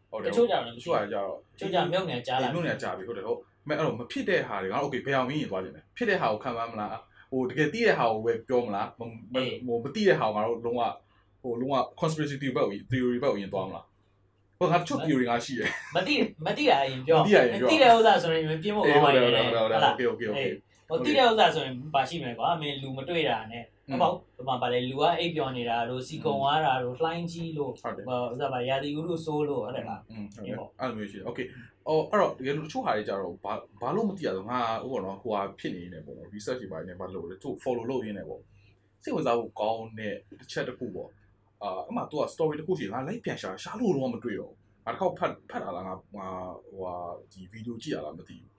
[0.10, 6.92] ဟုတ်တယ်ချို့ကြတယ်ချို့ဟာကြတော့ချို့ကြမြုပ်နေကြားလာမြုပ်နေကြားပြီဟုတ်တယ်ဟုတ် မဲအဲ့တော့မဖြစ်တဲ့ဟာတွေကတော့ okay ဖျောင်ရင်းရင်သွားကြတယ်ဖြစ်တဲ့ဟာကိုခံမမလား
[7.32, 9.08] ဟိုတကယ်သိတဲ့ဟာကိုပဲပြောမလားဟို
[9.84, 10.84] မသိတဲ့ဟာကိုငါတို့လုံးဝ
[11.42, 13.86] ဟိုလုံးဝ conspiracy theory ဘက်ကို theory ဘက်ကိုရင်သွားမလား
[14.60, 16.14] ဘာသာချုပ် theory ကရှိတယ်မသိ
[16.46, 20.52] မသိတာရင်ပြောမသိတာရင်ပြောသိတဲ့ဥစ္စာဆိုရင်ပြင်ဖို့ကောင်းပါတယ်ဟုတ်လား okay okay okay
[20.90, 31.41] ဟိုသိတဲ့ဥစ္စာဆိုရင်ပါရှိမယ်ကွာမင်းလူမတွေ့တာနဲ့ อืม ဟုတ်ပါဘူးဟိုမှာဗာလေလူကအိပ်ပျော်နေတာလို့စီကုံသွားတာလို့လှိုင်းကြီးလို့ ဟုတ်တယ် ဟိုဥစ္စာဗာရာသီဥတုဆိုးလို့ဟုတ်တယ်လား อืมဟုတ်တယ်အဲ့လိုမျိုးရှိတယ်โอเค
[31.89, 38.41] အော်အဲ့တော့တကယ်လို့တချို့ဟာတွေကြတော့ဘာဘာလို့မသိရတော့ငါဟိုပေါ့နော်ဟိုဟာဖြစ်နေနေပေါ့နော် research တွေပိုင်းနဲ့ဘာလို့လဲသူ follow လုပ်ရင်းနေပေါ့
[39.03, 41.11] စိတ်ဝင်စားဖို့ကောင်းတဲ့တစ်ချက်တစ်ခုပေါ့
[41.63, 44.53] အာအမှ तू က story တစ်ခုရှိငါလိုက်ပြန်ရှာရှာလို့တော့မတွေ့တော့
[44.85, 46.95] ငါတစ်ခေါက်ဖတ်ဖတ်လာလားငါဟိုဟာ
[47.33, 48.51] ဒီ video ကြည့်ရလားမသိဘူး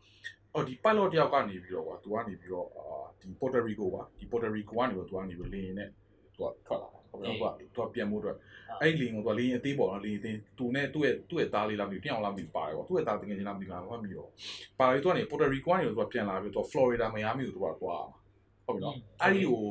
[0.56, 2.84] အော်ဒီ pilot တယောက်ကနေပြီးတော့ကွာသူကနေပြီးတော့အာ
[3.20, 5.88] ဒီ Puerto Rico ကွာဒီ Puerto Rico ကနေပြီးတော့သူကနေပြီးလေရင်နဲ့
[6.34, 8.36] သူကထွက်လာတာဟုတ်ပြီကွာသူကပြန်မို့အတွက်
[8.80, 14.28] အဲ့လေရင်ကိုသူကလေရင်အသေးပေါ့နော်လေရင်အသေးသူနဲ့သူ့ရဲ့သူ့ရဲ့သားလေးလားမသိဘူးတယောက်လားမသိဘူးပါတယ်ကွာသူ့ရဲ့သားတကယ်ချင်းလားမသိလားမမှတ်မိတော့
[14.78, 18.04] ပါလေသူကနေ Puerto Rico ကနေသူကပြန်လာပြီးတော့ Florida Miami ကိုသူကသွား
[18.66, 19.64] ဟုတ်ပြီနော်အဲ့ဒီဟို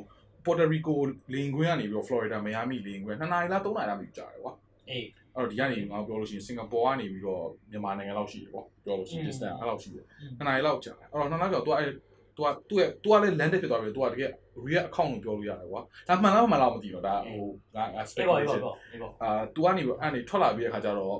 [0.45, 0.95] Puerto Rico
[1.33, 4.53] လေရင်ခွင်းကနေပြီးတော့ Florida Miami လေရင်ခွင်း2နာရီလား3နာရီလားမသိဘူးကြာတယ်ကွာ
[4.89, 10.05] အေး အဲ့တော့ဒီကနေငါပြောလို့ရှိရင်စင်ကာပူကနေပြီးတော့မြန်မာနိုင်ငံလောက်ရှိတယ်ပေါ့ပြောလို့ရှိရင် distance အဲ့လောက်ရှိတယ်
[10.37, 11.89] နှစ်နာရီလောက်ကြာတယ်အဲ့တော့နှစ်နာရီကျော် तू အဲ့
[12.37, 14.31] तू က तू ရဲ့ तू ကလည်း landed ဖြစ်သွားပြီ तू ကတကယ်
[14.65, 18.75] real account လို့ပြောလို့ရတယ်ကွာဒါမှန်လားမှန်လားမသိတော့ဒါဟိုငါ aspect ပေါ့ပေါ့ပေါ့
[19.23, 21.19] အာ तू ကနေပြီးအဲ့နေထွက်လာပြီးတဲ့ခါကျတော့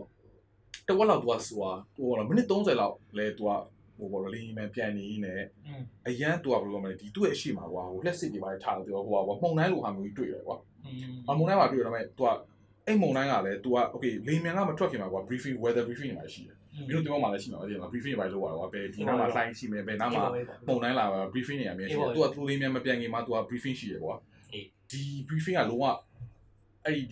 [0.88, 3.51] တဝက်လောက် तू ကဆိုတာဟိုမိနစ်30လောက်လဲ तू က
[3.98, 5.34] ဟိုဘောလင်းမယ်ပြန်နေနေ
[6.07, 10.57] အရန်တူကဘယ်လိုမှမလဲဒီသူ့ရဲ့ရှေ့မှာကွာဟိုလက်စစ်တွေပါထားတယ်သူကဟိုကွာမှုန်တိုင်းလိုဟာမျိုးကြီးတွေ့တယ်ကွာ
[11.29, 12.29] အမှုန်တိုင်းမှာတွေ့ရတော့မဲ့သူက
[12.87, 16.56] အဲ့မှုန်တိုင်းကလည်း तू က okay လင်းမြန်ကမထွက်ခင်မှာကွာ briefing weather briefing တွေမှာရှိတယ်
[16.88, 20.25] ပြီးတော့ဒီဘက်မှာလည်းရှိမှာအဲ့ဒီမှာ briefing တွေပါလို့ကွာကွာဘယ်ဒီနားမှာ line ရှိမယ်ဘယ်နားမှာ
[20.66, 24.14] မှုန်တိုင်းလာ briefing တွေအများကြီးရှိတယ် तू ကသူလင်းမြန်မပြန်ခင်မှာ तू က briefing ရှိတယ်ကွာ
[24.90, 25.85] ဒီ briefing ကလုံးဝ
[26.85, 27.04] အဲ့ဒီ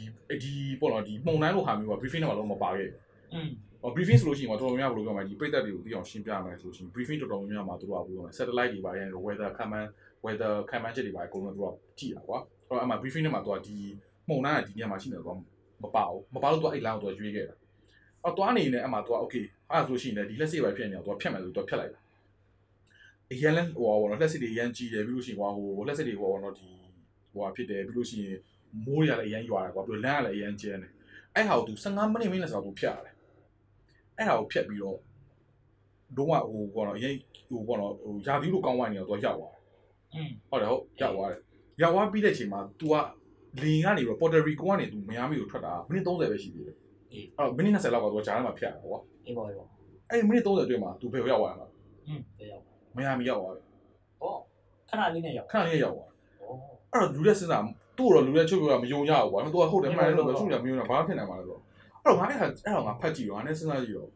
[0.43, 2.99] ဒီပေါ့နော်ဒီမှုန်တိုင်းလိုဟာမျိုးက briefing တွေမှာလုံးမပါခဲ့ဘူး
[3.35, 3.49] อืม
[3.83, 9.89] ဟော briefing ဆိုလို့ရှိရင်တော့တော်တော်များများဘယ်လိုပြောမလဲဒီပြည်သက်တွေကိုသိအောင်ရှင်းပြမယ်ဆိုလို့ရှိရင် briefing တော်တော်များများမှာတို့ကဘယ်လိုပြောမလဲ satellite တွေပါရင် weather command
[10.25, 13.77] weather command ချက်တွေပါအကုန်လုံးတို့ကကြည့်တာကွာဟောအမှ briefing ထဲမှာတို့ကဒီ
[14.29, 15.39] မှုန်နာကဒီနေရာမှာရှိနေတော့
[15.84, 17.56] မပါဘူးမပါလို့သူအဲ့ line ကိုသူရွေးခဲ့တာ
[18.24, 22.00] အော်သွားနေနေအဲ့မှာသူက okay ဟာဆိုရှင်လည်းဒီလက်စစ်ပဲဖြစ်နေအောင်သူကဖြတ်မယ်ဆိုသူကဖြတ်လိုက်တာ
[23.32, 26.68] အရန်ဟိုဘောနော်လက်စစ်တွေရန်ကြီးတယ်ပြီးလို့ရှိရင်ဟိုလက်စစ်တွေဟိုဘောနော်ဒီ
[27.34, 28.40] ဟိုဖြစ်တယ်ပြီးလို့ရှိရင်
[28.86, 30.88] မိုးရလည်းအရန်ရွာတာကွာပြီးတော့လမ်းကလည်းအရန်ကျဲနေ
[31.36, 33.16] အဲ့ဟာကိုသူ15မိနစ်မိနစ်လောက်ဆိုသူဖြတ်ရတယ်
[34.18, 34.98] အဲ့ဟာကိုဖြတ်ပြီးတော့
[36.18, 37.18] လုံးဝဟိုဘောနော်ရိတ်
[37.50, 41.40] ဟိုဘောနော်ဟိုယာသီးလိုကောင်းဝိုင်းနေတော့သူရောက်သွားတယ်ဟုတ်တယ်ဟုတ်ရောက်သွားတယ်
[41.82, 42.96] ရောက်သွားပြီးတဲ့အချိန်မှာ तू က
[43.62, 46.78] လင်ကနေပြီးပေါ်တရီကိုကနေသူမယားမီကိုထွက်တာမိနစ်30ပဲရှိသေးတယ်
[47.12, 49.66] အေးအဲ့မိနစ်20လောက်ကသူကဂျာထဲမှာဖျက်တာကွာအေးပါပါ
[50.10, 52.64] အဲ့မိနစ်30အတွင်းမှာသူဘယ်ရောက်သွားရမှာဟင်းဘယ်ရောက်
[52.98, 53.62] မယားမီရောက်သွားပြီ
[54.22, 54.34] ဟော
[54.90, 57.64] ခဏလေးနဲ့ရောက်ခဏလေးရောက်သွားဩအဲ့တော့လူလက်စဉ်းစား
[57.98, 61.62] သူ့တော့လူလက်ချုပ်ပြောတာမယုံရဘူးကွာသူကဟုတ်တယ်မှန်တယ်လို့ပဲသူ့ကမယုံတာဘာဖြစ်နိုင်မှာလဲဆိုတော့
[62.04, 64.08] အဲ့တော့ငါအဲ့ဟာအဲ့တော့ငါဖတ်ကြည့်ရောငါနဲ့စဉ်းစားကြည့်ရော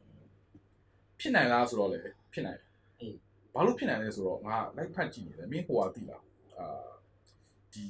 [1.20, 2.00] ဖြစ်နိုင်လားဆိုတော့လေ
[2.34, 2.67] ဖြစ်နိုင်တယ်
[3.00, 3.15] အေး
[3.53, 6.24] ဘာလို့ဖြစ်နိုင်လဲဆိုတော့ငါ live ဖတ်ကြည့်နေတယ်မင်းဟိုဟာသိလား
[6.58, 6.67] အာ
[7.74, 7.86] ဒီ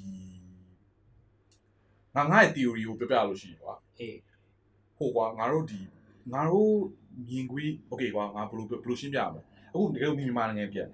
[2.17, 4.17] ငါငါ့ရဲ့ theory ကိုပြောပြလို့ရှိရင်ကွာအေး
[4.97, 5.79] ဟိုကွာငါတို့ဒီ
[6.33, 6.73] ငါတို့
[7.27, 9.41] မြင်ကွေး okay ကွာငါဘယ်လိုဘယ်လိုရှင်းပြရမလဲ
[9.73, 10.87] အခုတကယ်လို့မြန်မာနိုင်ငံပြန်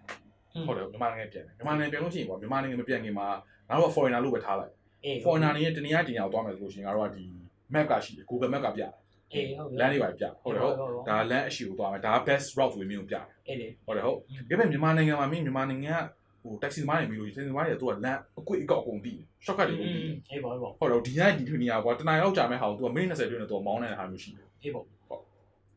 [0.67, 3.27] ဟုတ်တယ်မြန်မာနိုင်ငံပြန်မြန်မာနိုင်ငံပြန်လို့ရှိရင်ကွာမြန်မာနိုင်ငံမပြန်ခင်မှာ
[3.69, 4.73] ငါတို့က foreigner လို့ပဲထားလိုက်
[5.05, 7.25] အေး foreigner တွေရဲ့တနည်းအားတင်ရအောင်သွားမယ်ဆိုလို့ရှိရင်ငါတို့ကဒီ
[7.73, 8.91] map ကရှိတယ် Google map ကပြတယ်
[9.33, 10.75] အေးဟုတ်လမ်းတွေပါပြဟုတ်တယ်ဟုတ်
[11.09, 16.01] ဒါလမ်းအရှိကိုသွားမယ်ဒါ best route ဆိုပြီးမျိုးပြတယ်အေးလေဟုတ်တယ်ဟုတ်ဒါပေမဲ့မြန်မာနိုင်ငံမှာမင်းမြန်မာနိုင်ငံက
[16.43, 25.21] ဟို taxi သမားတွေမေးလို့ taxi သမားတွေကသူကလမ်းအကွေ့အကောက်အကုန်သိတယ် shortcut တွေအကုန်သိတယ်အေးပါအေးပါဟုတ်တော့ဒီကဒီလိုနေရာကွာတနင်္လာရောက်ကြမဲ့ဟာကိုသူကမိနစ်20တွင်းနဲ့သူကမောင်းနေတဲ့ဟာမျိုးရှိတယ်အေးပါဟုတ်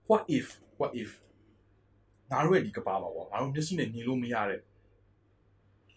[0.09, 0.47] what if
[0.81, 1.11] what if
[2.31, 4.61] ငါတို့ရဲ့ဒီကပါပါကွာငါတို့မျက်စိနဲ့မြင်လို့မရတဲ့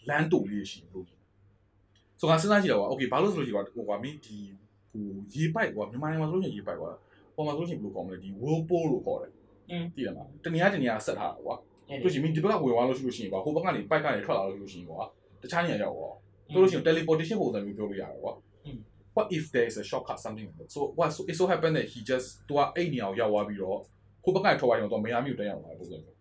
[0.10, 1.06] လမ်းတူလေးရှိလို့
[2.20, 4.38] ဆိုတော့စဉ်းစားကြည့်တော့ကွာ okay ဘာလို့ဆိုလို့ရှိကွာဟိုကွာမင်းဒီ
[4.92, 6.92] ဟိုရေပိုက်ကွာမြန်မာနိုင်ငံမှာဆိုလို့ရှိရင်ရေပိုက်ကွာ
[7.36, 9.32] ပေါ်မှာဆိုလို့ရှိရင်ဘယ်လိုခေါ်မလဲဒီ whirlpool လို့ခေါ်တယ်
[9.72, 11.56] อืมသိတယ်မလားတနည်းတနည်းဆက်ထားတာကွာ
[12.04, 15.02] တို့ရှိရင်ဒီဘက်ကဝင်သွားလို့ရှိလို့ရှိရင်ကွာဟိုဘက်ကနေပိုက်ကနေထွက်လာလို့ရှိလို့ရှိရင်ကွာ
[15.42, 16.10] တခြားနေရာရောက်ကွာ
[16.54, 18.34] တို့လို့ရှိရင် teleportation ပုံစံမျိုးပြောလို့ရတယ်ကွာ
[19.16, 21.76] what if there is a shortcut something like that so what so it so happened
[21.78, 23.80] that he just သူကအဲ့နေရာကိုရောက်သွားပြီးတော့
[24.24, 26.18] ဟိုဘက်ကနေထွက်သွားရင်တော့မယားမျိုးတန်းရောက်လာပုံစံမျိုး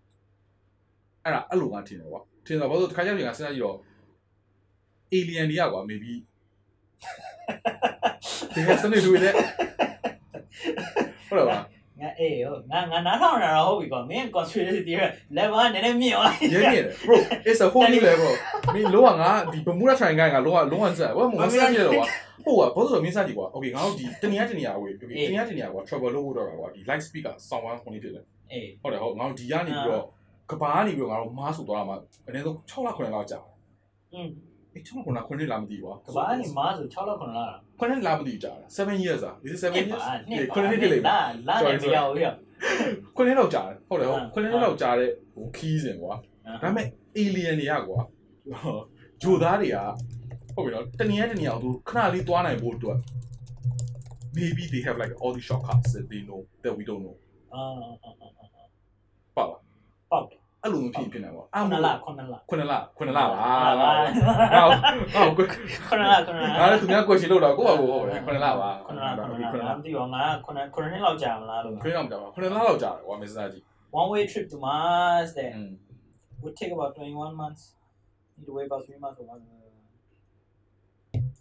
[1.24, 3.76] အဲ့ဒါအဲ့လိုကထင်တယ်ကွာထင်တယ်ဘာလို့တခါကျရင်ကစဉ်းစားကြည့်တော့
[5.14, 6.12] alien တွေကကွာ maybe
[8.54, 9.36] they have something to do with it
[11.28, 11.64] ဟုတ်လား
[12.00, 17.16] ငါအေးဟုတ်ငါငါနားထောင်တာတော့ဟုတ်ပြီကွာမင်း conspiracy theory level ကနည်းနည်းမြင့်သွားရဲမြင့်တယ် bro
[17.48, 18.32] it's a whole new level
[18.74, 22.06] မင်းလောကငါဒီ Bermuda Triangle ကလောကလုံးဝစက်ဘာမှမစမ်းရတော့ကွာ
[22.44, 30.04] ဟုတ်ကွာဘာလို့လဲမင်းစကြည့်ကွာ okay ငါတို့ဒီတနည်းတနည်းဝေး okay တနည်းတနည်းကွာ travel လုပ်ဖို့တော့ကွာဒီ light speed က sound 1 point ဖြစ်တယ်အေးဟုတ်တယ်ဟုတ်ငါတို့ဒီကနေပြီးတော့
[30.50, 31.94] ကဘာကနေပြီးတော့ငါတို့မားဆိုသွားတာမှ
[32.26, 33.52] အနည်းဆုံး6လ9လလောက်ကြာတယ်
[34.14, 34.28] อืม
[34.78, 42.26] အေး6လ9လ9လလားမသိဘူးကွာကဘာနေမားဆို6လောက်9လောက်9လလားမသိဘူးကြာတယ်7 years อ่ะ is it 7 years နှစ်9နှစ်ဖြစ်လိမ့်မယ်လာလာနေမရဘူးရ
[43.16, 46.14] 9လလောက်ကြာတယ်ဟုတ်တယ်ဟုတ်အာ9လလောက်ကြာတဲ့ဟိုခီးစဉ်ကွာ
[46.62, 46.86] ဒါပေမဲ့
[47.20, 48.00] alien တွေကကွာ
[49.22, 49.76] ဂျိုသားတွေက
[50.54, 52.98] ဟုတ်ပြီနော်တနည်းတနည်းအောင်သူခဏလေးသွားနိုင်ဖို့အတွက်
[54.36, 57.16] maybe they have like all these shortcuts that they know that we don't know
[57.54, 57.62] အာ
[59.36, 59.60] ပါလား
[60.10, 60.37] ပေါက်တယ်
[60.68, 66.02] အဲ့လိုမဖြစ်ဖြစ်နေပါဘူး9လ9လ9လ9လပါဟုတ်ဟုတ်9လ9လ
[66.58, 73.62] ငါလည်းသူများ question လို့တော့ကိုယ့်ဘာကိုဟုတ်ပဲ9လပါ9လ9လမသိပါဘူးငါ9 9နှစ်လောက်ကြာမလားလို့9လောက်ကြာပါ9လလောက်ကြာတယ်ကွာ message ကြီး
[74.00, 75.50] one way trip to Mars တဲ့
[76.42, 77.62] would take about 21 months
[78.36, 79.57] need to wait about 3 months or 1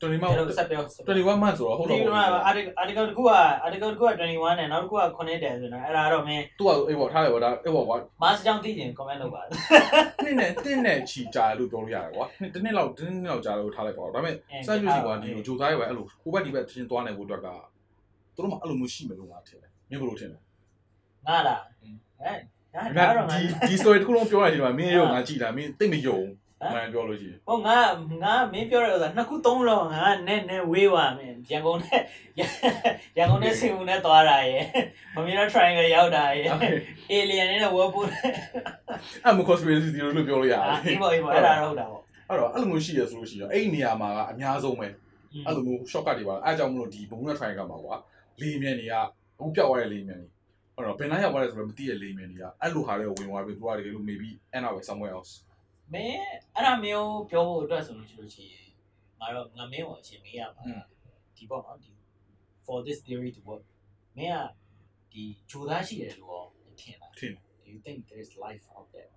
[0.02, 3.32] 21 month ဆက်ပြော21 month ဆိုတော့ဟုတ်တော့ဒီမှာ article article တစ်ခုက
[3.66, 9.42] article တစ်ခုက21နဲ့နောက်တစ်ခုက9တဲ့ဆိုတော့အဲ့ဒါတော့မင်းသူ့ကအေးပေါ့ထားလိုက်ပေါ့ဒါအေးပေါ့ကွာ master ကြောင့်သိရင် comment လုပ်ပါ
[10.24, 14.36] နှစ်နဲ့တင်းနဲ့ချီကြာလို့ပြောလို့ရတယ်ကွာတစ်နှစ်လောက်တစ်နှစ်လောက်ကြာလို့ထားလိုက်ပေါ့ဒါပေမဲ့
[14.68, 17.48] စက်ရွှေစီကွာဒီလိုဂျိုသားရဲ့ပဲအဲ့လိုကိုဘက်ဒီဘက်ချင်းသွားနေဖို့အတွက်က
[18.36, 20.40] သူတို့မှအဲ့လိုမျိုးရှိမယ်လို့ငါထင်တယ်မင်းဘယ်လိုထင်လဲ
[21.28, 21.62] ငါလား
[22.20, 22.38] ဟဲ့
[22.98, 26.20] ဒါတော့ဒီဒီ story တစ်ခုလုံးပြောရတဲ့အချိန်မှာမင်းရုံငါကြည်တာမင်းသိမယုံ
[26.62, 27.78] မှန်ပြောလို့ရှိရင်ဟိုငါ
[28.24, 32.02] ငါမင်းပြောရတာနှစ်ခုသုံးလောက်ငါနဲ့နဲ့ဝေးပါမင်းရန်ကုန်နဲ့
[33.18, 34.66] ရန်ကုန်နဲ့စင်ဦးနဲ့သွားတာရယ်
[35.16, 36.50] မမီနာ triangle ရောက်တာရယ်
[37.12, 38.08] alien နဲ့ whirlpool
[39.24, 44.88] အဲ့မ conspiracy theory လို့ပြောလို့ရတယ်အေးပေါ့အေးပေါ့အဲ့ဒါတော့ဟုတ်တာပေါ့အဲ့တော့အဲ့လိုမျိုးရှိရဆိုလို့ရှိရင်အဲ့ဒီနေရာမှာကအများဆုံးပဲ
[45.46, 47.96] အဲ့လိုမျိုး shortcut တွေပါအဲ့ကြောင့်မလို့ဒီ Bermuda Triangle မှာကွာ
[48.42, 50.30] လေမြန်တွေကအခုပြောက်သွားတဲ့လေမြန်တွေ
[50.76, 55.32] အဲ့တော့ဘယ်နှရောက်သွားလဲဆိုတော့မသိတဲ့လေမြန်တွေကအဲ့လိုဟာတွေကိုဝင်သွားပြီးသူကတကယ်လို့ maybe end up with somewhere else
[55.94, 58.66] မင်းအဲ့ဒါမျိုးပြောဖို့အတွက်ဆိုလို့ရှိလို့ရှိရင်
[59.20, 60.64] ငါတော့ငါမင်းကိုအရှင်မေးရမှာ
[61.36, 61.92] ဒီပေါ့နော်ဒီ
[62.66, 63.64] for this theory to work
[64.18, 66.44] မင်းကဒီဂျိုသားရှိတယ်လို့ရော
[66.82, 69.10] ထင်လားထင်တယ် do you think there is life out there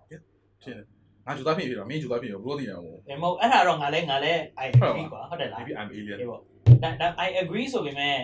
[0.63, 0.85] ထင်တယ်
[1.25, 6.41] ငါဂျူသားဖြစ်ဖြစ်တော့မင်းဂျူသားဖြစ်တော့ဘလို့သိနေအောင်ဘယ်မဟုတ်အဲ့ဒါတော့ငါလည်းငါလည်း I agree ကွာဟုတ်တယ်လား maybe I'm alien ဒီပေါ့
[6.83, 8.17] ဒါဒါ I agree ဆိုပေမဲ့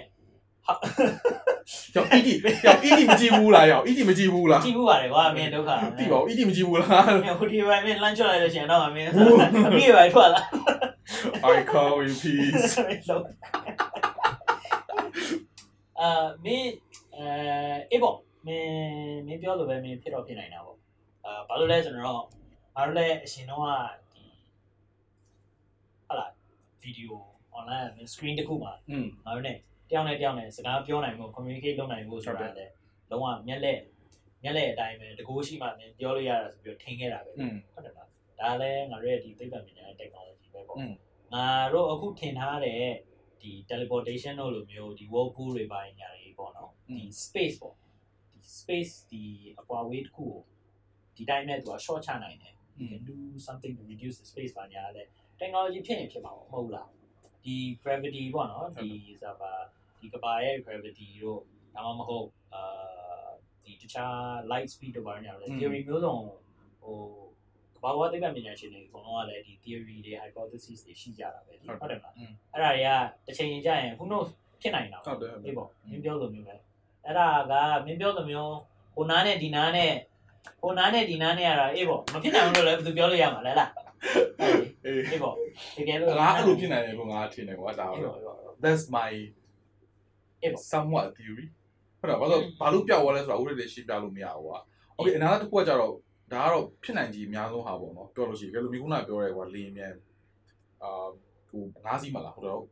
[0.66, 0.74] ဟာ
[1.94, 2.28] ကြောက် ED
[2.64, 9.08] ကြောက် ED မကြည့်ဘူးလားကြောက် ED မကြည့်ဘူးလား ကြည့်ဘူးပါတယ်ကွာမင်းဒုက္ခ သိပါဦး ED မကြည့်ဘူးလား မင်းဟိုဒီဘက်မင်းလမ်းချလိုက်လို့ရှိရင်တော့မင်း
[9.68, 10.42] အမိရပါထွက်လာ
[11.56, 12.72] I call you peace
[13.10, 13.24] လုံး
[16.00, 16.70] အာမင်း
[17.16, 17.24] အဲ
[17.90, 20.78] အေးပေါ့မင်းမင်းပြောလို့ပဲမင်းဖြစ်တော့ဖြစ်နိုင်တာပေါ့
[21.24, 23.68] အာဘာလို့လဲဆိုတော့ငါတို့လည်းအရှင်တော့က
[24.12, 24.24] ဒီ
[26.06, 26.26] ဟာလာ
[26.82, 27.20] ဗီဒီယို
[27.58, 29.52] online screen တစ်ခုမှာ อืม ငါတို့ ਨੇ
[29.89, 32.73] တယောက်နဲ့တယောက်နဲ့စကားပြောနိုင်မှု communicate လုပ်နိုင်မှုဆိုတာလည်း
[33.09, 33.79] လုံးဝမျက်လက်
[34.43, 37.31] မျက်လက်အတိုင်းပဲတကူရှိမှလည်းပြောလို့ရတာဆိုပြီးတော့ထင်ခဲ့တာပဲ
[37.73, 38.07] ဟုတ်တယ်လား
[38.39, 40.77] ဒါလည်းငါတို့ရဲ့ဒီသိပ္ပံပညာရဲ့ technology ပဲပေါ့
[41.33, 42.83] ငါတို့အခုထင်ထားတဲ့
[43.41, 47.75] ဒီ teleportation တို့လိုမျိုးဒီ whirlpool တွေပိုင်းညာတွေပေါ့နော်ဒီ space ပေါ့
[48.33, 49.23] ဒီ space ဒီ
[49.59, 50.35] အကွာဝေးတစ်ခုကို
[51.15, 53.15] ဒီတိုင်းနဲ့သူက short ချနိုင်တယ် you can do
[53.47, 56.89] something to reduce the space ပိုင်းညာလည်း technology ဖြစ်ရင်ဖြစ်မှာမဟုတ်လား
[57.43, 58.89] ဒီ gravity ပေါ့နော်ဒီ
[59.21, 59.51] ဆိုတာ
[60.01, 61.39] ဒီကဘာရဲ့ gravity တို့
[61.75, 62.61] ဒါမှမဟုတ်အာ
[63.63, 64.13] ဒီတခြား
[64.51, 66.15] light speed တို့ဘာညာလဲ theory မျိုးစုံ
[66.81, 66.97] ဟို
[67.75, 72.89] ကဘာဝသိပ္ပံပညာရှင်တွေအကုန်လုံးကလည်းဒီ theory တွေ hypothesis တွေရှိကြတာပဲဟုတ်တယ်မလားอืมအဲ့ဒါတွေက
[73.25, 74.29] တစ်ချိန်ရင်ကြာရင် who knows
[74.61, 76.55] ဖြစ်နိုင်တာဟုတ်တယ်ဟုတ်တယ်အေးပေါ့မင်းပြောလိုမျိုးပဲ
[77.05, 77.53] အဲ့ဒါက
[77.85, 78.55] မင်းပြောလိုမျိုး
[78.95, 79.91] ဟိုနားနဲ့ဒီနားနဲ့
[80.61, 83.71] ဟိုနားနဲ့ဒီနားနဲ့ကတော့အေးပေါ့မဖြစ်နိုင်ဘူးလို့လည်းဘယ်သူပြောလို့ရမှာလဲလား
[84.85, 85.35] အေးအေးပေါ့
[85.77, 89.11] တကယ်လို့ငါအဲ့လိုဖြစ်နိုင်တယ်ကိုငါထင်တယ်ကွာဒါအေးတော့ပေါ့အေးပေါ့ that's my
[90.41, 91.47] အေးပေါ့ somewhat theory
[91.99, 94.57] ဟုတ်တယ်ဘာလို့ဘာလို့ပြောက်သွားလဲဆိုတာဥပဒေတွေရှင်းပြလို့မရဘူးကွာ
[94.97, 95.93] okay အနာတစ်ခုကကြတော့
[96.33, 99.93] ဒါကတော့ဖြစ်နိုင်ကြီးအများဆုံးဟာပေါ့နော်ပြောလို့ရှိရင်ကဲလို့မိခုနပြောရဲကွာလေရင်မြန်
[100.83, 101.07] အာ
[101.49, 102.63] ဟို၅စီးမလားဟုတ်တော့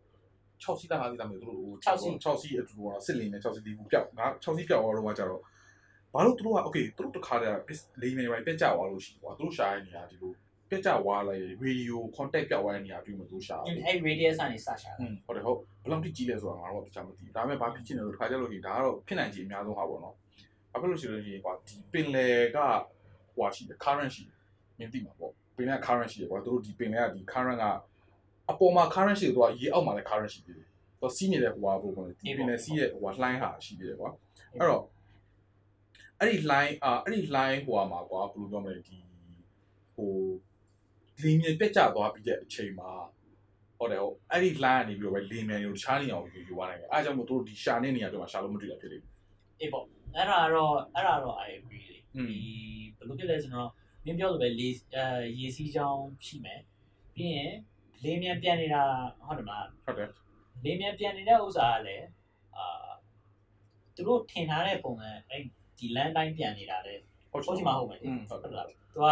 [0.63, 5.41] 6စီးတာ5စီးတာမျိုးတို့ဟို6စီးအတူတော့စစ်လင်းနဲ့6စီးဒီဘူးပြောက်ငါ6စီးပြောက်သွားတော့ကကြတော့
[6.13, 7.59] ဘာလို့တို့က okay တို့တခါတည်း
[8.01, 10.31] လေရင်မြန်ပြက်ကြသွားလို့ရှိကွာတို့ရှာရနေတာဒီလို
[10.69, 20.15] ပြက်ကြသွားလိုက် radio contact ပြောက်သွားတဲ့နေရာတွေ့မှတို့ရှာတယ်အဲ့ radius ကနေစရှာอืมဟုတ်တယ်ဟုတ်ဘယ်လောက်ထိကြီးလဲဆိုတာငါတို့ကတခြားမသိဘူးဒါပေမဲ့ဘာဖြစ်ချင်လဲဆိုတော့တစ်ခါကျလို့ရှိရင်ဒါကတော့ဖြစ်နိုင်ခြေအများဆုံးဟာပေါ့နော်
[20.71, 22.57] ဘာဖြစ်လို့ရှိလို့ရှိရင်ကွာဒီပင်လယ်က
[23.35, 24.37] ဟွာရှိတယ် current ရှိတယ်
[24.77, 27.65] မင်းသိမှာပေါ့ပင်လယ်က current ရှိတယ်ကွာသူတို့ဒီပင်လယ်ကဒီ current က
[28.49, 30.55] အပေါ်မှာ current ရှိတယ်သူကရေအောက်မှာလည်း current ရှိတယ်
[31.01, 34.09] သူစီးနေတဲ့ဟွာပုံပေါ့ဒီပင်လယ်စီးရဲ့ဟွာလှိုင်းဟာရှိတယ်ကွာ
[34.53, 34.83] အဲ့တော့
[36.19, 38.97] အဲ့ဒီ line အာအဲ့ဒီ line ဟွာမှာကွာဘယ်လိုပြောမလဲဒီ
[39.95, 40.11] ဟို
[41.21, 42.91] လင်းမြေပြက်ကျသွားပြီးတဲ့အချိန်မှာ
[43.77, 49.13] ဟုတ်တယ်ဟုတ်အဲ့ဒီ line ကနေပြီးတော့ပဲလင်းမြေကိုတခြားနေရာကိုယူယူသွားနိုင်တယ်အားကြောင့်မို့သူတို့ဒီရှာနေနေရာပြောမှာရှာလို့မတွေ့တာဖြစ်လိမ့်မယ်
[49.59, 51.97] အေးပေါ့အဲ့ဒါတော့အဲ့ဒါတော့ I agree လေ
[52.29, 52.39] ဒီ
[52.97, 53.69] ဘယ်လိုဖြစ်လဲဆိုတော့
[54.05, 55.05] မင်းပြောလို့ပဲလေအဲ
[55.39, 56.61] ရေစီးချောင်းရှိမယ်
[57.15, 57.53] ပြီးရင်
[58.03, 58.83] လင်းမြန်ပြန်နေတာ
[59.25, 60.09] ဟုတ်တယ်မလားဟုတ်တယ်
[60.63, 62.07] လင်းမြန်ပြန်နေတဲ့ဥစ္စာကလည်း
[62.57, 62.87] အာ
[63.95, 65.41] သူတို့ထင်ထားတဲ့ပုံစံအဲ့
[65.77, 66.95] ဒီလမ်းတိုင်းပြန်နေတာလေ
[67.31, 68.51] ဟုတ်ချင်မှာဟုတ်မယ်ဟုတ်ကဲ့
[68.93, 69.07] သူက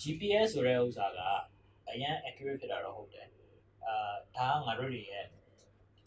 [0.00, 1.20] GPS ဆိုတဲ့ဥစ္စာက
[1.88, 3.26] အရင် accurate ဖြစ်တာတော့ဟုတ်တယ်
[3.86, 3.94] အာ
[4.36, 5.24] ဒါကငါတို့တွေရဲ့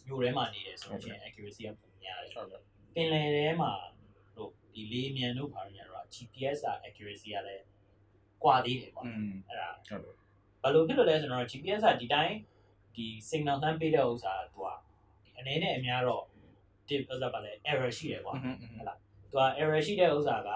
[0.06, 2.62] မျိုးထဲမှာနေတယ်ဆိုတော့ accuracy ကပုံများတယ်ဟုတ်တယ်
[2.96, 3.72] ပင်လယ်ထဲမှာ
[4.36, 7.64] တို့ဒီလေးမြန်တို့ဘာညာတော့ GPS က accuracy ကလည်း
[8.44, 10.16] ကွာသေးတယ်ပေါ့အဲ့ဒါဟုတ်တယ်
[10.62, 12.36] ဘယ်လိုဖြစ်လို့လဲဆိုတော့ GPS ကဒီတိုင်း
[12.96, 14.70] ဒီ signal လှမ်းပေးတဲ့ဥစ္စာကသူက
[15.38, 16.24] အနေနဲ့အများတော့
[16.88, 18.98] tip ဥစ္စာပါလဲ error ရှိတယ်ပေါ့ဟုတ်လား
[19.32, 20.50] သူက error ရှိတဲ့ဥစ္စာက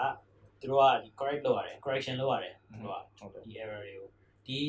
[0.61, 4.09] သူတို့ကဒီ correct လုပ်ရတယ် correction လုပ်ရတယ်သူတို့ကဟုတ်တယ်ဒီ error တွေကို
[4.47, 4.59] ဒီ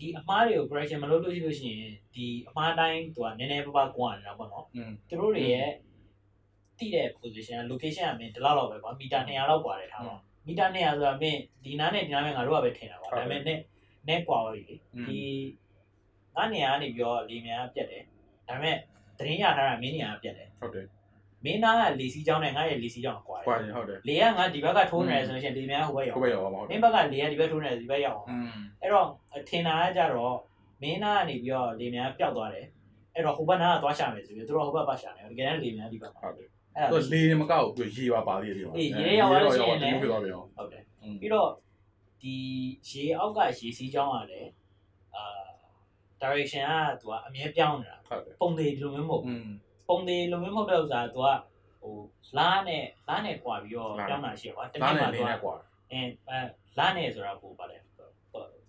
[0.00, 5.70] ဒီအမှားတွေကို correction မလုပ်လို့ရှိလို့ရှိရင်ဒီအမှားတိုင်းသူကနည်းနည်းပါးပါးကွာနေတာပေါ့နော်อืมသူတို့တွေရဲ့
[6.78, 13.58] တိတဲ့ position location ကမင်းဒီလောက်လောက်ပဲကွာမီတာ200လောက်ကွာတယ်ထားပါမီတာ200ဆိုတာမင်းဒီနားနဲ့ဒီနားနဲ့ငါတို့ကပဲထင်တာပါဒါပေမဲ့နဲ့
[14.08, 14.74] နဲ့ကွာပါပြီလေ
[15.08, 15.20] ဒီ
[16.36, 18.02] ငါနေရာကနေပြီးတော့လေမြန်ကပြတ်တယ်
[18.48, 18.76] ဒါပေမဲ့
[19.18, 20.86] သတင်းရထားတာမင်းနေရာကပြတ်တယ်ဟုတ်တယ်
[21.44, 28.28] မင်းသားကလေစီးကြောင်းနဲ့ငါရဲ့လေစီးကြောင်းကွာတယ်ကွာတယ်ဟုတ်တယ်လေကငါဒီဘက်ကထိုးနေတယ်ဆိုလို့ရှိရင်လေများဟိုဘက်ရောက်ဟိုဘက်ရောက်ပါမဟုတ်မင်းဘက်ကလေကဒီဘက်ထိုးနေတယ်ဒီဘက်ရောက်အောင်
[28.80, 29.06] အဲ့တော့
[29.48, 30.36] ထင်တာကကြတော့
[30.82, 32.66] မင်းသားကနေပြီးတော့လေများပျောက်သွားတယ်
[33.14, 40.22] အဲ့တော့ဟိုဘက်နားကသွားရှာမယ်ဆိုပြီးသူတို့ဟိုဘက်ပါရှာတယ်တကယ်တမ်းလေများဒီဘက်ဟုတ်တယ်အဲ့တော့လေမကောက်ဘူးရေပါပါသေးတယ်ဒီရေရောက်ရလို့ရှိရင်လည်းဟုတ်
[40.72, 40.82] တယ်
[41.20, 41.50] ပြီးတော့
[42.22, 42.34] ဒီ
[42.88, 44.50] ရေအောက်ကရေစီးကြောင်းကလည်း
[45.14, 45.22] အာ
[46.22, 47.96] direction ကသူကအမြဲပြောင်းနေတာ
[48.40, 51.28] ပုံသေးဒီလိုမျိုးမဟုတ်ဘူး ပုံသေးလိုမျိုးမဟုတ်တဲ့ဥစ္စာကသူက
[51.82, 51.94] ဟို
[52.38, 55.48] လားနဲ့လားနဲ့ကွာပြီးတော့တောင်းတာရှိပါတကယ်မှာသူက
[55.90, 56.10] အင်း
[56.78, 57.76] လားနဲ့ဆိုတာပို့ပါလေ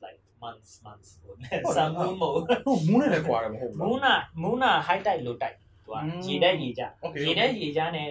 [0.03, 1.09] like months months
[1.75, 2.35] ဆမ်မူမို့
[2.87, 5.95] မူးနဲ့လည်းကွာတယ်မဟုတ်ဘူးမူးနာမူးနာ high tide low tide သူက
[6.27, 6.83] ရေတက်ရေကြ
[7.25, 8.09] ရေတက်ရေကြနဲ့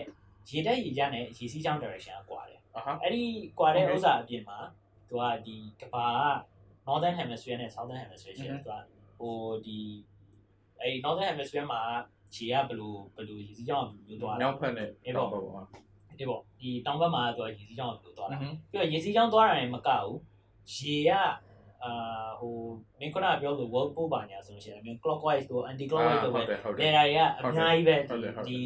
[0.51, 2.61] ရေတက်ရေကြနဲ့ရေစီးချောင်း direction ကကွာတယ်
[3.03, 3.25] အဲ့ဒီ
[3.59, 4.59] ကွာတဲ့ဥစ္စာအပြင်မှာ
[5.09, 6.07] သူကဒီကဘာ
[6.87, 8.75] က northern hemisphere နဲ့ southern hemisphere ရှိတယ်သူက
[9.19, 9.79] ဟိုဒီ
[10.81, 11.83] အဲ့ northern hemisphere မှာ
[12.35, 15.65] ခြေကဘလို့ဘလို့ရေစီးကြောင်းကဘလို့မျိုးသွားတာနောက်ဖက်နဲ့အဲ့တော့ပေါ့ပေါ့
[16.19, 20.17] ဒီပေါ့ဒီတောင်ဘက်မှာသူကရေစီးကြောင်းကဘလို့သွားတာပြီးတော့ရေစီးကြောင်းသွားတာလည်းမကဘူး
[20.75, 21.11] ရေက
[21.85, 21.93] အာ
[22.41, 22.55] ဟို
[23.01, 26.41] မင်းခုနကပြောလို့ world pool ပါညာဆိုလို့ရှိရင်မျိုး clockwise တို့ anti clockwise တို့ပဲ
[26.81, 27.03] နေရာ
[27.43, 27.97] တွေကအများကြီးပဲ
[28.49, 28.57] ဒီ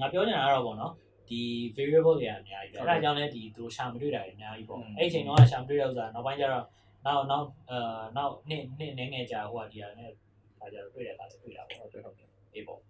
[0.00, 0.92] ငါပြောနေတာကတော့ပေါ့နော်
[1.28, 1.40] ဒီ
[1.76, 6.64] variable တွေကအများကြီးပဲအဲဒါကြောင့်လည်းဒီသူတို့ရှာမတွေ့တာတွေအများကြီးပေါ့အဲ့ဒီချိန်တော့ရှာမတွေ့ရဥစားနောက်ပိုင်းကျတော့
[7.06, 10.10] နောက်နောက်အာနောက်နှစ်နှစ်နည်းငယ်ကြာဟိုကဒီဟာနဲ့
[10.58, 12.80] ခါကြတော့တွေ့တဲ့အခါတွေ့တာပေါ့ဟုတ်တယ်ဟုတ်တယ်အေးပေါ့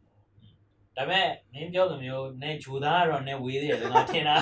[0.97, 4.37] ဒါပေမဲ့မင်းပြောလိုမျိုးနဲ့ဂျိုသားကတော့နဲ့ဝေးသေးတယ်လို့ငါထင်တာ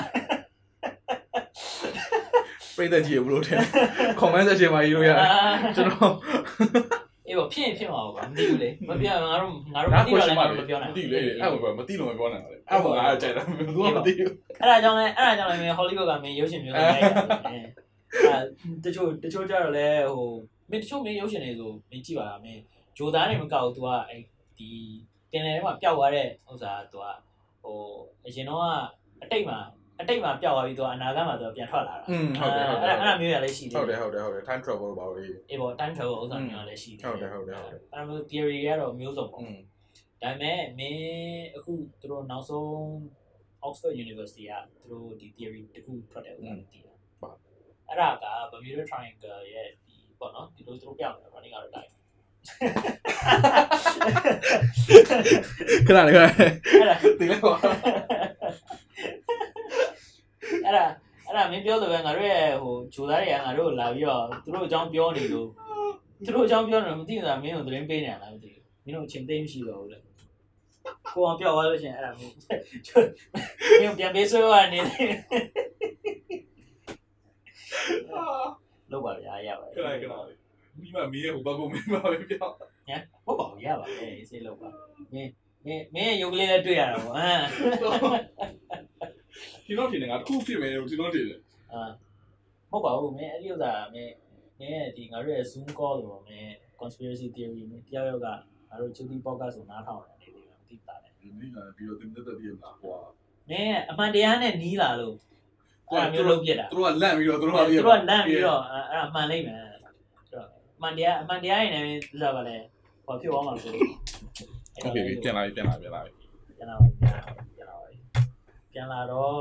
[2.76, 3.60] ပြိတ္တကြီးဘယ်လိုထင်
[4.20, 5.18] comment section မှာရေးလို့ရတယ်
[5.76, 6.12] ကျွန်တော်
[7.26, 18.38] အေးအေးပေါ့ဖြစ်ရင်ဖြစ်မှာပေါ့မသိဘူးလေမပြောငါတို့ငါတို့မဒါသိကွတော့ရှလည်းင်းငါပါတို့မပြောနိုင်မသိလေအဲ့ဘာမသိလို့မပြောနိုင်ပါလေအဲ့ဘာငါကြိုက်တာသူကမသိဘူးအဲ့ဒါကြောင့်လည်းအဲ့ဒါကြောင့်လည်းမင်းဟောလိဝုဒ်ကမင်းရုပ်ရှင်မျိုးတွေရိုက်တာအဲ
[18.84, 20.28] တချို့တချို့ကြတော့လည်းဟို
[20.70, 22.60] မင်းတချို့မင်းရုပ်ရှင်တွေဆိုမင်းကြည့်ပါလားမင်း
[22.96, 24.22] ဂျိုသားတွေမကောက်ဘူး तू ကအဲ့
[24.58, 24.70] ဒီ
[25.34, 27.06] ပင်လယ်ထဲမှာပျောက်သွားတဲ့ဥစ္စာကသူက
[27.62, 27.78] ဟို
[28.26, 28.62] အရင်တော့
[29.22, 29.58] အတိတ်မှာ
[30.00, 39.58] အတိတ်မှာပျောက်သွားပြီးသူကအနာဂတ်မှာသူပြန်ထွက်လာတာอืมဟုတ်တယ်ဟုတ်တယ်အဲ့ဒါမျိုးရလည်းရှိတယ်ဟုတ်တယ်ဟုတ်တယ်ဟုတ်တယ် time travel လို့ပါလို့ရေးအေးပေါ့ time travel ဥစ္စာမျိုးလည်းရှိတယ်ဟုတ်တယ်ဟုတ်တယ်ဟုတ်တယ်အဲ့ဒါမျိုး theory တွေကတော့မျိုးစုံပေါ့อืม
[40.22, 42.68] ဒါပေမဲ့မင်းအခုသူတို့နောက်ဆုံး
[43.66, 46.94] Oxford University ကသူတို့ဒီ theory တခုထွက်တယ်ဥစ္စာတည်တာ
[47.88, 51.93] အဲ့ဒါက Bermuda Triangle ရဲ့ဒီပေါ့နော်ဒီလိုသူတို့ပြောင်းတယ်ဘာလို့ကတော့ time
[55.86, 57.52] ခဏလေးခဏအဲ့ဒါဒီလေးပါ
[60.64, 60.84] အဲ့ဒါ
[61.26, 65.48] အဲ့ဒါမင်းပြောလို့ပဲငါတို့ရဲ့ဟိုဂျိုသားတွေကငါတို့ကိုလာပြီးတော့သူတို့အကြောင်းပြောနေလို့
[66.24, 69.98] သူတို့အကြောင်းပြောနေလို့မသိဘူးလားမင်းတို့သတင်းပေးနေရလားမသိဘူးမင်းတို့အချိန်သိမ်းမရှိတော့ဘူးလေ
[71.14, 72.32] ကိုအောင်ပြောသွားလို့ရှိရင်အဲ့ဒါမင်း
[73.80, 75.10] မင်းပြန်ပေးဆွဲရနေတယ်
[78.90, 80.43] လောက်ပါဗျာရပါခဏခဏ
[80.78, 82.48] မိမမီးရဲ့ဟိုဘက်ကိုမင်းမပဲပြော
[83.26, 84.68] ဟုတ်ပါဘူးရပါလေစေးလောက်ပါ
[85.12, 85.30] မင်း
[85.64, 87.42] မင်းမင်းရုပ်ကလေးလည်းတွေ့ရတာပေါ့ဟမ်
[89.66, 91.22] ဒီတော့ဒီငါတခုဖြစ်မယ်ဒီတော့ဒီ
[91.72, 91.80] အာ
[92.70, 94.14] မဟုတ်ပါဘူးမင်းအဲ့ဒီဥစ္စာမင်း
[94.60, 98.26] မင်းရဲ့ဒီငါတို့ရဲ့ Zoom call လို့မင်း conspiracy theory မင်းတယောက်ယောက်က
[98.68, 102.98] ငါတို့ Chuti podcast ကိုနားထောင်နေတယ်လေမသိတာလေဒီနေ့ကပြီးတော့တင်တဲ့တည်းမှာဟွာ
[103.50, 105.16] မင်းအမှန်တရားနဲ့နီးလာလို့
[105.88, 109.73] အဲ့ဒါမျိုးလုပ်ပြတာသူတို့ကလန့်ပြီးတော့သူတို့ကသူတို့ကလန့်ပြီးတော့အဲ့ဒါမှန်လိမ့်မယ်ဆိုတော့အ
[110.84, 112.56] မှန်တရားအမှန်တရားရဲ့နာမည်ဆိုတာဗာလဲ
[113.06, 116.12] ဟောဖြစ်သွားမှာလို့ဟုတ်ပြီပြန်လာပြီပြန်လာပြန်လာပြီ
[116.56, 117.16] ပြန်လာပါပြန်
[117.70, 117.86] လာပါ
[118.72, 119.32] ပြန်လာတော့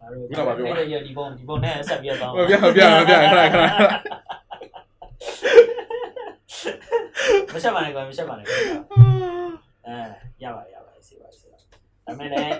[0.00, 3.64] ငါတို့ပြန်လာပါပြန်လာဒီပုံဒီပုံနဲ့ဆက်ပြတ်သွားပြန်ပြန်ပြန်ခဏခဏ
[7.54, 8.56] မဆက်ပါနဲ့ကွာမဆက်ပါနဲ့ကွာ
[9.86, 9.96] အဲ
[10.42, 11.58] ရပါတယ်ရပါတယ်စီပါစီပါ
[12.06, 12.54] ဒါမဲ့လည်း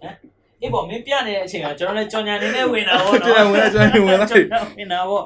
[0.00, 0.14] ဟမ်
[0.62, 5.24] အေးပေါ့မင်းပြနေတဲ့အချိန်ကကျွန်တော်လည်းကြောင်ညာနေနဲ့ဝင်တာပေါ့နော်ပြန်ဝင်လာပြန်ဝင်လာကျွန်တော်ဝင်တာပေါ့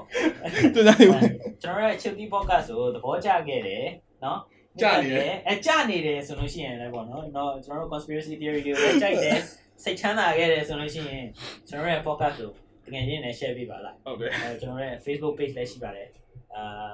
[0.75, 1.23] ပြန်လာဝင်
[1.63, 3.85] ကျွန်တော်ရဲ့ Chilti podcast ကိုသဘောကျခဲ့တယ်
[4.25, 4.39] နော်
[4.81, 9.39] ကျနေတယ်အဲကျနေတယ်ဆိုလို့ရှိရင်လည်းပေါ့နော်တော့ကျွန်တော်တို့ conspiracy theory တွေကိုလည်းကြိုက်တယ်
[9.85, 11.27] စိတ်ချမ်းသာခဲ့တယ်ဆိုလို့ရှိရင်
[11.69, 12.51] ကျွန်တော်ရဲ့ podcast ကို
[12.87, 16.09] တကယ်ချင်းနဲ့ share ပေးပါလားဟုတ်တယ်အဲကျွန်တော်ရဲ့ Facebook page လည်းရှိပါတယ်
[16.57, 16.93] အာ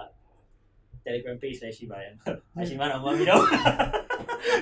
[1.05, 2.12] Telegram page လည်းရှိပါတယ်
[2.57, 3.42] အရှိမတော့မပြီးတော့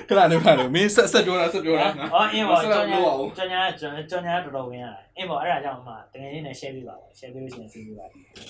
[0.09, 8.05] ခဏနေခဏနေမင်းဆက်ဆက်ပြောတာဆက်ပြောတာအော်အင်းပါဆက်ကျွန်ပြောတော်အောင်ကျွန်တော်ကျွန်တော်ကျွန်တော်တော်တော်ဝင်ရတာအင်းပါအဲ့ဒါကြောင့်အမှတကယ်ချင်းနဲ့ share ပေးပါလား share ပေးလို့ရှိရင်စီးပေးပါ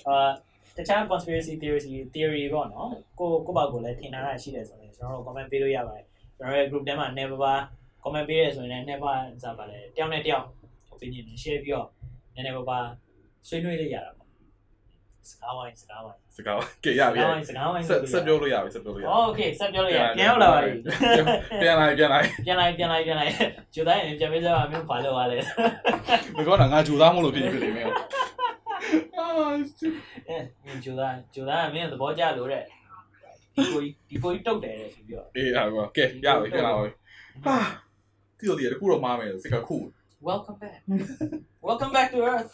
[0.08, 0.30] အာ
[0.78, 1.80] တခြား conspiracy theory
[2.14, 2.90] theory ပေါ့နော်
[3.20, 6.06] ကိုကိုပေါ့ကိုလည်းထင်ထားတာရှိတယ်ဆိုရင်ကျွန်တော်တို့ comment ပေးလို့ရပါတယ်
[6.38, 7.54] ကျွန်တော်ရဲ့ group ထဲမှာ never ပါ
[8.04, 10.46] comment ပေးရဆိုရင်လည်း never စားပါလေတယောက်နဲ့တယောက်
[10.94, 11.88] opinion share ပြီးတော့
[12.36, 12.80] နည်းနည်းပါးပါ
[13.48, 14.21] ဆွေးနွေးလို့ရတာပေါ့
[15.31, 20.73] စကားဝိုင်းစကားဝိုင်း စကားကဲရ စ ပြီ ကားဝိုင်းစကားဝိုင်း ဆက်ဆက်ပြောလို့ရပြီဆက်ပြောလို့ရ โอเคဆက်ပြောလို့ရပြန်ရောက်လာပါပြီ
[21.63, 23.33] ပြန်လာပြန်လာ ပြန်လိုက်ပြန်လိုက်ပြန်လိုက်
[23.75, 25.39] ကျူတိုင်းပြန်ပေးစားပါမျိုးဘာလို့ပါလဲ
[26.37, 27.87] မပြောတာငါဂျူသားမို့လို့ဖြစ်ဖြစ်နေမယ်
[29.19, 29.27] အာ
[30.29, 32.63] အဲကျူတိုင်းကျူတိုင်းကမင်းသဘောကျလို့တဲ့
[33.57, 36.91] ဒီကိုဒီကိုတုတ်တယ်တဲ့ဆိုပြီးတော့ အေးအဲ့တော့ကဲရပြီပြန်လာပြီ
[37.47, 37.57] ဟာ
[38.39, 39.77] ဒီလိုဒီတခုတော့မားမယ်စိတ်ကခု
[40.29, 40.79] welcome back
[41.67, 42.51] welcome back to earth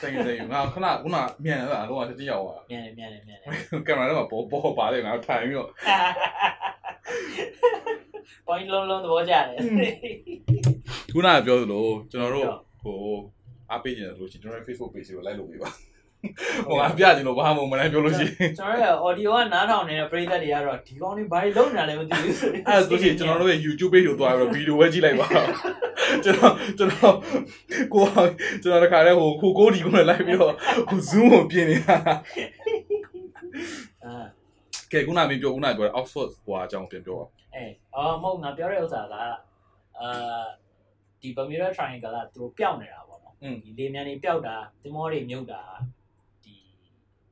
[0.00, 5.70] ဆိုင်ဆိုင်ငါခဏခုနမြန်လာတော့တတိယရောက်မြန်တယ်မြန်တယ်မြန်တယ်ကင်မရာထဲမှာပေါ်ပေါ်ပါတယ်ငါထိုင်ပြီးတော့
[8.46, 9.58] point လုံးလုံးသဘောကျတယ်
[11.12, 12.46] ခုနကပြောသလိုကျွန်တော်တို့
[12.82, 12.98] ဟို
[13.70, 15.70] အားပေးနေတယ်လို့ရှိရင်ကျွန်တော်ရဲ့ Facebook page ကို like လုပ်ပေးပါ
[16.68, 25.28] ဟိုအပြချင်လို့ဘာမှမနိုင်ပြောလို့ရှိရင်ကျွန်တော်ရဲ့ audio ကနားထောင်နေတဲ့ပရိသတ်တွေကတော့ဒီကောင်းလေးဘာတွေလုံးနေတာလဲမသိဘူးဆိုအဲ့ဒါဆိုရင်ကျွန်တော်တို့ရဲ့ YouTube page ကိုသွားပြီးတော့ဗီဒီယိုပဲကြည့်လိုက်ပါ
[26.24, 27.14] ကျွန်တော်ကျွန်တော်
[27.94, 28.04] ကို
[28.62, 30.52] ကျွန်တော်တခါတည်းဟိုခိုကိုဒီကိုလည်းလိုက်ပြီးတော့
[30.88, 31.96] ဟို Zoom ကိုပြင်နေတာ
[34.04, 34.24] အာ
[34.92, 37.64] ကဲခုနမင်းပြောခုနပြော Oxford ဟိုအကြောင်းပြန်ပြောပါအဲ
[37.96, 39.14] အော်မဟုတ်ငါပြောတဲ့ဥစ္စာက
[40.00, 40.44] အာ
[41.20, 45.95] ဒီ Bermuda Triangle ကသူတို့ပျောက်နေတာပေါ့နော်อืมဒီလေမြန်တွေပျောက်တာသင်္ဘောတွေမြုပ်တာဒီ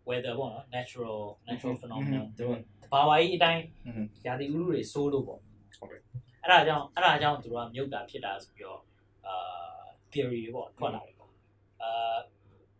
[0.08, 2.58] weather ပေါ့နော် natural natural phenomenon သူတို့
[2.92, 5.40] ဘာဝကြီးအတိုင်းอืมရာသီဥတုတွေဆိုးလို့ပေါ့
[5.78, 6.00] ဟုတ်ကဲ့
[6.42, 8.80] အဲ့ဒါကြောင့်အဲ့ဒါကြောင့်သူတို့ကမြုပ်တာဖြစ်တာဆိုပြီးတော့
[9.26, 9.34] အာ
[10.12, 11.30] theory တွေပေါ့ထွက်လာတယ်ပေါ့
[11.82, 12.16] အာ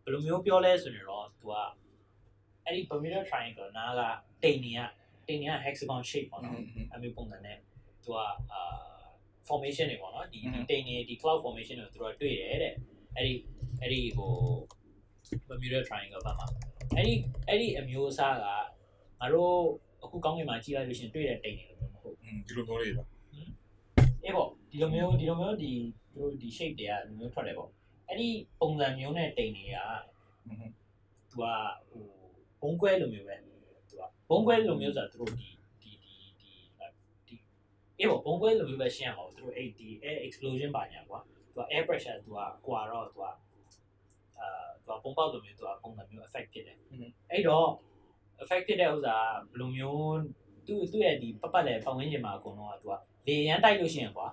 [0.03, 1.53] ဘယ်လိုမျိုးပြောလဲဆိုရင်တော့သူက
[2.65, 4.01] အဲ့ဒီ Bermuda Triangle နားက
[4.43, 4.81] တိမ်နေက
[5.27, 6.59] တိမ်နေက hexagon shape ပေါ့နော်
[6.93, 7.57] အမျိုးပုံစံနဲ့
[8.03, 8.17] သူက
[8.51, 8.61] အာ
[9.47, 12.73] formation တွေပေါ့နော်ဒီဒီတိမ်နေဒီ cloud formation တွေသူတို့တွေ့တယ်တဲ့
[13.15, 13.33] အဲ့ဒီ
[13.81, 14.31] အဲ့ဒီဟို
[15.47, 16.47] Bermuda Triangle ဘက်မှာ
[16.93, 17.13] အဲ့ဒီ
[17.47, 18.45] အဲ့ဒီအမျိုးအစားက
[19.19, 19.55] ငါတို့
[20.03, 23.05] အခုကောင်းကင်မှာကြီးလိုက်လို့ရှင်တွေ့တဲ့တိတ်တွေလို့မဟုတ်ဘူးဒီလိုမျိုးတွေပါ
[24.23, 25.71] အေးပေါ့ဒီလိုမျိုးဒီလိုမျိုးဒီ
[26.15, 27.69] တို့ဒီ shape တွေကဒီမျိုးထွက်တယ်ပေါ့
[28.07, 29.77] အဲ့ဒီပုံစံမျိုးနဲ့တိတ်တွေက
[31.29, 31.43] သူက
[31.89, 32.03] ဟို
[32.61, 35.49] ဘုံကွဲလိုမျိုးပဲသူကဘုံကွဲလိုမျိုးဆိုတာသူတို့ဒီ
[35.81, 36.53] ဒီဒီဒီ
[37.27, 37.35] ဒီ
[37.97, 43.23] အေးပေါ့ဘုံကွဲလိုမျိုးပဲရှင်းအောင်သူတို့အဲ့ဒီ air explosion ပါညာကွာသူက air pressure သူကကွာတော့သူက
[44.39, 46.77] အာ သူကပုံပေါက်လိုမျိုးသူကပုံစံမျိုး effect ဖြစ်တယ်
[47.31, 47.67] အဲ့တော့
[48.41, 49.17] effect ဖြစ်တဲ့ဥစ္စာ
[49.51, 50.17] ဘယ်လိုမျိုး
[50.67, 52.93] သူ့သူ့ရဲ့ဒီပပတ်လဲပတ်ဝန်းကျင်မှာအကုန်လုံးကသူက
[53.27, 54.27] လေရန်တိုက်လို့ရှိရင်ကွာ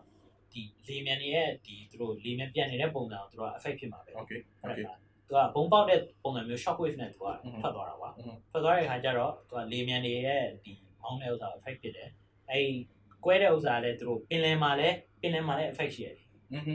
[0.52, 4.84] ဒီလေမြန်တွေရဲ့ဒီသူတို့လေမြန်ပြန်နေတဲ့ပုံစံကိုသူတို့က effect ဖြစ်မှာပဲ okay okay
[5.28, 7.26] သူကဘုံပေါက်တဲ့ပုံစံမျိုး shock wave နဲ့သူက
[7.62, 8.10] ထွက်သွားတာကွာ
[8.50, 12.08] ထွက်သွားတဲ့အခါကျတော့သူကလေမြန်တွေရဲ့ဒီမောင်းတဲ့ဥစ္စာ effect ဖြစ်တယ်
[12.50, 12.66] အဲ့
[13.24, 16.26] ကွဲတဲ့ဥစ္စာလည်းသူတို့ပင်လယ်မှာလည်းပင်လယ်မှာလည်း effect ရှိရတယ်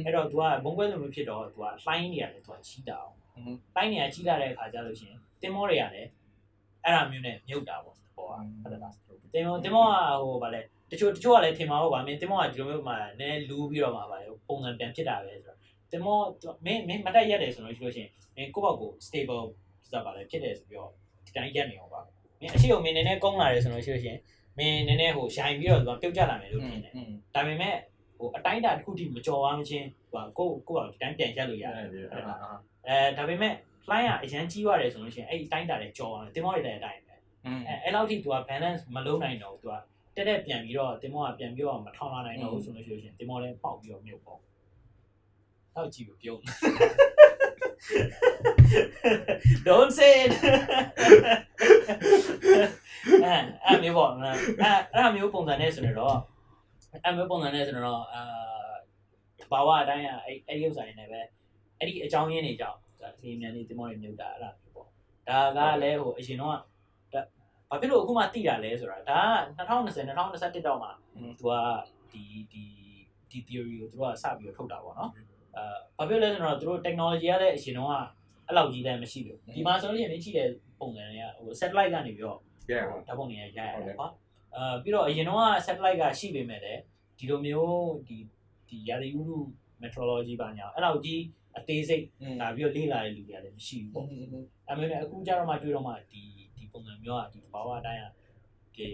[0.06, 3.16] အဲ့တော့ तू ကဘုံကွဲလိုမျိုးဖြစ်တော့ तू ကလှိုင်းနေရတယ် तू ကချီးတာအောင်
[3.76, 6.10] တိုင်းနေရာကြီးလာတဲ့အခါကျလို့ရှိရင်တင်မောတွေကလည်း
[6.84, 8.94] အဲ့ဒါမျိုးနဲ့မြုပ်တာပေါ့ပေါ်တာဟုတ်လား
[9.34, 15.58] တင်မောတင်မောကဟိုဗာလဲတချို့တချို့ကလည်းထင်မှာပေါ့ဗျာမင်းတင်မောကဒီလိုမျိုးမှာနည်းလူးပြီးတော့မှာပါလေပုံစံပြန်ဖြစ်တာပဲဆိုတော့
[15.92, 16.18] တင်မော
[16.66, 19.46] မင်းမင်းမတက်ရက်တယ်ဆိုလို့ရှိလို့ရှိရင်မင်းကိုယ့်ဘောက်ကို stable
[19.86, 20.92] ဆိုတာပါလေဖြစ်တယ်ဆိုပြီးတော့
[21.26, 22.02] ဒီတိုင်းရက်နေအောင်ပါ
[22.40, 24.20] မင်းအရှိုံမင်းနည်းနည်းကုန်းလာတယ်ဆိုလို့ရှိလို့ရှိရင်
[24.58, 26.94] မင်းနည်းနည်းဟိုရိုင်ပြီးတော့သူကပြုတ်ကျလာမယ်လို့ထင်တယ်
[27.36, 27.76] ဒါပေမဲ့
[28.18, 32.40] ဟိုအတိုင်းတာတစ်ခုထိမကြော်ဝမ်းချင်းဟိုကိုကိုကဒီတိုင်းပြန်ရက်လို့ရတယ်ဟုတ်လား
[32.89, 33.55] အဲဒါပေမဲ့
[33.87, 37.15] fly ကအရန်ကြီးသွားတယ်ဆိုလို့ရှိရင်အဲ့ဒီတိုင်းတာလည်းကြော်သွားတယ်တင်မောတွေလည်းအတိုင်းပဲ
[37.47, 39.73] อืม အဲအဲ့လောက်ထိ तू က balance မလုံးနိုင်တော့ तू က
[40.17, 44.39] တက်တက်ပြန်ပြီးတော့တင်မောကပြန်ပြီးတော့မထောင်လာနိုင်တော့ဘူးဆိုလို့ရှိရင်တင်မောလည်းပေါက်ပြီးတော့မြုပ်ပေါ့
[45.75, 46.41] တော့ကြည့်လို့ပြုံး
[49.67, 50.33] Don't say it
[53.25, 53.35] အဲ
[53.67, 54.35] အဲ့မျိုးပေါ့အဲ့
[54.95, 56.17] အဲ့မျိုးပုံစံနဲ့ဆိုတော့
[57.05, 58.23] အဲ့မျိုးပုံစံနဲ့ဆိုတော့အာ
[59.51, 61.21] ဘာဝအတိုင်းအဲ့အဲ့ဒီဥစ္စာတွေနဲ့ပဲ
[61.80, 62.80] အဲ့ဒီအကြောင်းရင်းတွေကြောင့်
[63.22, 64.88] ဒီမြန်နေတင်မောတွေမြုပ်တာအဲ့ဒါမျိုးပေါ့
[65.30, 66.52] ဒါကလည်းဟိုအရင်တော့
[67.70, 69.22] ဘာဖြစ်လို့အခုမှတိတာလဲဆိုတာဒါ
[69.58, 70.90] က2020 2021တော့မှ
[71.40, 71.54] သူက
[72.12, 72.64] ဒီဒီ
[73.30, 75.12] ဒီ theory ကိုသူကစပြီးတော့ထုတ်တာပေါ့နော်
[75.56, 75.64] အဲ
[75.98, 77.92] ဘာဖြစ်လဲဆိုတော့သူတို့ technology ကလည်းအရင်တော့
[78.48, 82.40] အဲ့လောက်ကြီးလည်းမရှိဘူးဒီမှာဆိုလို့ရှိရင်မြင်ကြည့်တဲ့ပုံစံတွေကဟို satellite ကနေပြီးတော့
[82.72, 84.08] yeah ဓာတ်ပုံတွေရရရတယ်ကွာ
[84.56, 86.82] အာပြီးတော့အရင်တော့ satellite ကရှိပေမဲ့လည်း
[87.18, 88.18] ဒီလိုမျိုးဒီ
[88.70, 89.38] ဒီရာသီဥတု
[89.82, 91.20] meteorology ပါညာအဲ့လောက်ကြီး
[91.58, 94.06] အသေးစိတ်อืมလာပြီးတော့လေ့လာတဲ့လူတွေကလည်းမရှိဘူးပေါ့
[94.70, 96.22] အမေနဲ့အခုကျတော့မှတွေ့တော့မှဒီ
[96.56, 98.06] ဒီပုံစံမျိုးကဒီဘာဝအတိုင်းက
[98.78, 98.88] ဒီ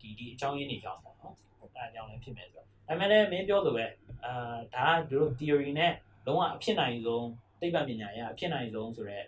[0.00, 3.86] ဒီဒီအကြောင်းရင်းတွေကြောင့်ပေါ့နော်အဲ့အကြောင်းလည်းဖြစ်မယ်ဆိုတော့အမေလည်းမင်းပြောလို့ပဲ
[4.24, 4.32] အာ
[4.74, 5.92] ဒါကတို့ theory နဲ့
[6.26, 7.26] လုံးဝအဖြစ်နိုင်ဆုံး
[7.60, 9.26] သိပ္ပံပညာရအဖြစ်နိုင်ဆုံးဆိုတော့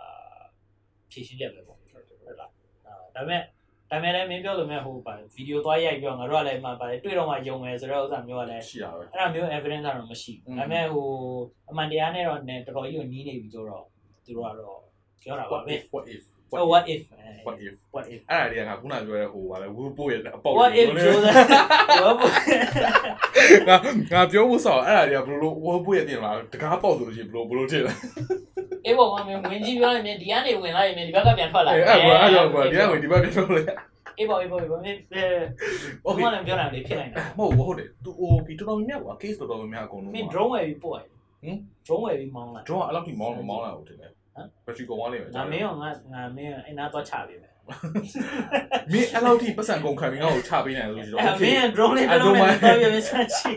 [0.00, 0.40] အာ
[1.10, 2.50] ဖြည့်ရှင်းချက်ပဲပေါ့ဟုတ်လား
[2.86, 3.42] အာဒါပေမဲ့
[3.90, 11.08] ဒါပေမဲ့လည်းမင်းပြောလို့မဲ့ဟိုပါဗီဒီယိုသွားရိုက်ပြီးတော့ငါတို့ကလည်းမှပါတယ်တွေ့တော့မှယုံမယ်ဆိုတော့ဥစ္စာမျိုးကလည်းရှိတာပဲအဲ့ဒါမျိုး evidence ကတော့မရှိဘူးဒါပေမဲ့ဟို
[11.70, 13.84] အမှန်တရားနဲ့တော့တော်တော်ကြီးကိုနီးနေပြီဆိုတော့
[14.24, 14.80] သူတို့ကတော့
[15.22, 17.00] ပြောတာပါ what ပဲ if what if what what if
[17.46, 21.36] what if what if အဲ့ဒါတွေကငါခုနပြောတဲ့ဟိုပါလေဝူပို့ရဲ့အပေါက် what if Joseph
[23.68, 23.76] ငါ
[24.12, 27.94] ငါပြောဖို့ဆောင်အဲ့ဒါတွေကဘလို့ဝူပို့ရဲ့တင်လာတကားပေါက်ဆိုလို့ရှိရင်ဘလို့ဘလို့တင်လာ
[28.86, 33.62] အေးပေါ့မင်းဝင်ကြီးပြောနေမြင်ဒီကနေဝင်လာရင်မြင်ဒီဘက်ကပြန်ထွက်လာအဲ့အဲ့ဘာအဲ့တော့ဘာဒီကဝင်ဒီဘက်ပြန်ထွက်လာ
[34.18, 34.98] အေးပေါ့အေးပေါ့ဘာမင်း
[36.04, 40.98] ဘာမှလည်းပြောနိုင်လေဖြစ်နိုင်တာမဟုတ်ဘူးဟုတ်တယ်သူဟိုဒီတော်တော်များများကွာ case တော်တော်များများအကုန်လုံးမင်း drone ဝယ်ပြီးပို့ရ
[41.42, 41.56] ဟင်
[41.86, 43.98] drone ဝယ်ပြီးမောင်းလာ drone ကအဲ့လောက်ထိမောင်းလို့မောင်းလာဟုတ်တယ်
[44.66, 47.52] ဘက်ထရီကုန်သွားလိမ့်မယ်ငါမင်းကငါငါမင်းအဲ့နာတော့ချပေးမယ်
[48.92, 53.50] မင်းအဲ့လောက်ထိပတ်စံကုန်ခံပြီးငါ့ကိုချပေးနိုင်လို့ရှိတော့အဲ့မင်း drone လေးတစ်လုံးနဲ့တော့ပြပြဆန်းချီ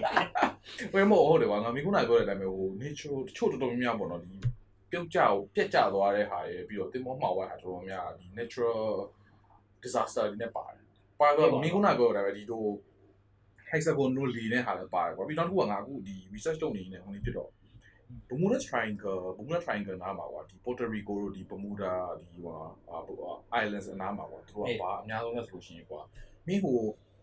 [0.93, 4.29] ဝယ်မဟုတ်ဟုတ်တယ်ကွာငါမင်းခုနပြောတဲ့အတိုင်းပဲဟို nature တချို့တော်တော်များများပေါ့နော်ဒီ
[4.91, 8.83] ပြုတ်ကြကိုပြက်ကြသွားတဲ့ဟာရယ်ပြီးတော့တင်မောမှာဝါဟာတော်တော်များဒီ natural
[9.83, 10.83] disaster တွေနဲ့ပါတယ်
[11.19, 12.67] ပါတော့မင်းခုနပြောတဲ့အတိုင်းပဲဒီတို့
[13.71, 17.49] hexagon တို့လီနဲ့ဟာလည်းပါတယ်ကွာပြီးတော့တစ်ခုကငါအခုဒီ research လုပ်နေနေဟိုနေဖြစ်တော့
[18.29, 22.43] Bermuda Triangle Bermuda Triangle နားမှာကွာဒီ Puerto Rico တို့ဒီ Bermuda ဒီဟို
[22.87, 23.15] ဟာဟို
[23.63, 26.01] Islands အနားမှာကွာသူတို့ကဘာအများဆုံးလဲဆိုလို့ရှိရင်ကွာ
[26.47, 26.77] မင်းဟို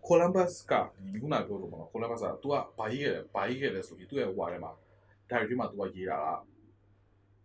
[0.09, 0.73] Columbus က
[1.13, 4.73] ဒီခုနပြောလို့မဟုတ် Columbus က तू ကဘာရေးခဲ့လဲဘာရေးခဲ့လဲဆိုပြီးသူ့ရဲ့ဟိုဟာထဲမှာ
[5.31, 6.29] diary မှာ तू ကရေးတာက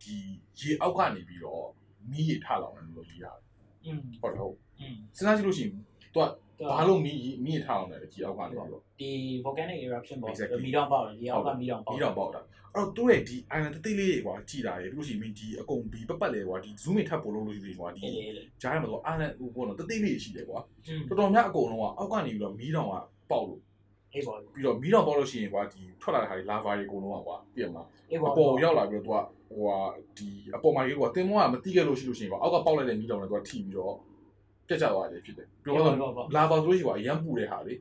[0.02, 0.16] ဒီ
[0.60, 1.66] ရေအောက်ကနေပြီးတော့
[2.10, 3.32] မီးရေထလာအောင်လို့ရေးတာ
[4.22, 4.56] ဟုတ်ဟုတ်
[5.16, 5.72] စဉ်းစားကြည့်လို့ရှိရင်
[6.14, 6.26] तू က
[6.72, 9.10] ဘာလို့မီးမီးရေထလောင်တယ်ရေအောက်ကနေပြီးတော့ဒီ
[9.46, 10.60] volcanic eruption ပေါ့ Exactly.
[10.66, 12.42] မီတောင်ပေါက်တယ်ဒီအောက်ကမီတောင်ပေါက်မီးတောင်ပေါက်တာ
[12.76, 22.96] အဲ့တော့သူ့ရဲ့ဒီ island တိတ်လေးတွေကွာကြည်တာရေပြီးလို့ရှိရင်မင်းဒီအကုန်ဒီပတ်ပတ်လေကွာဒီ zoom in ထပ်ပို့လို့လို့ရှိရင်ကွာဒီအေးလေလေဂျားထဲမှာတော့ island ဟိုပေါ့နော်တိတ်လေးတွေရှိတယ်ကွာอืมတော်တော်များအကုန်လုံးကအောက်ကနေပြီးတော့မီးတောင်က
[23.32, 23.62] ပေါက်လို့
[24.14, 29.78] အေးပေါ့ပြီးတော့မီးတောင်ပေါက်လို့ရှိရင်ကွာဒီထွက်လာတဲ့ဟာတွေ lava တွေအကုန်လုံးကကွာပြည့်မလားအေးအပေါ့ပေါ်ရောက်လာပြီးတော့သူကဟိုဟာ
[30.18, 34.13] ဒီအပေါ်မှာကြီးကွာတင်မောကမတိခဲ့လို့ရှိလို့ရှိရင်ကွာအောက်ကပေါက်လိုက်တဲ့မီးတောင်နဲ့သူကထိပြီးတော့ပြ
[34.74, 35.96] တ်ကျသွားတယ်ဖြစ်တယ်ပြောတော့
[36.36, 37.74] lava ဆိုလို့ရှိရင်ကွာအရန်ပူတဲ့ဟာလေ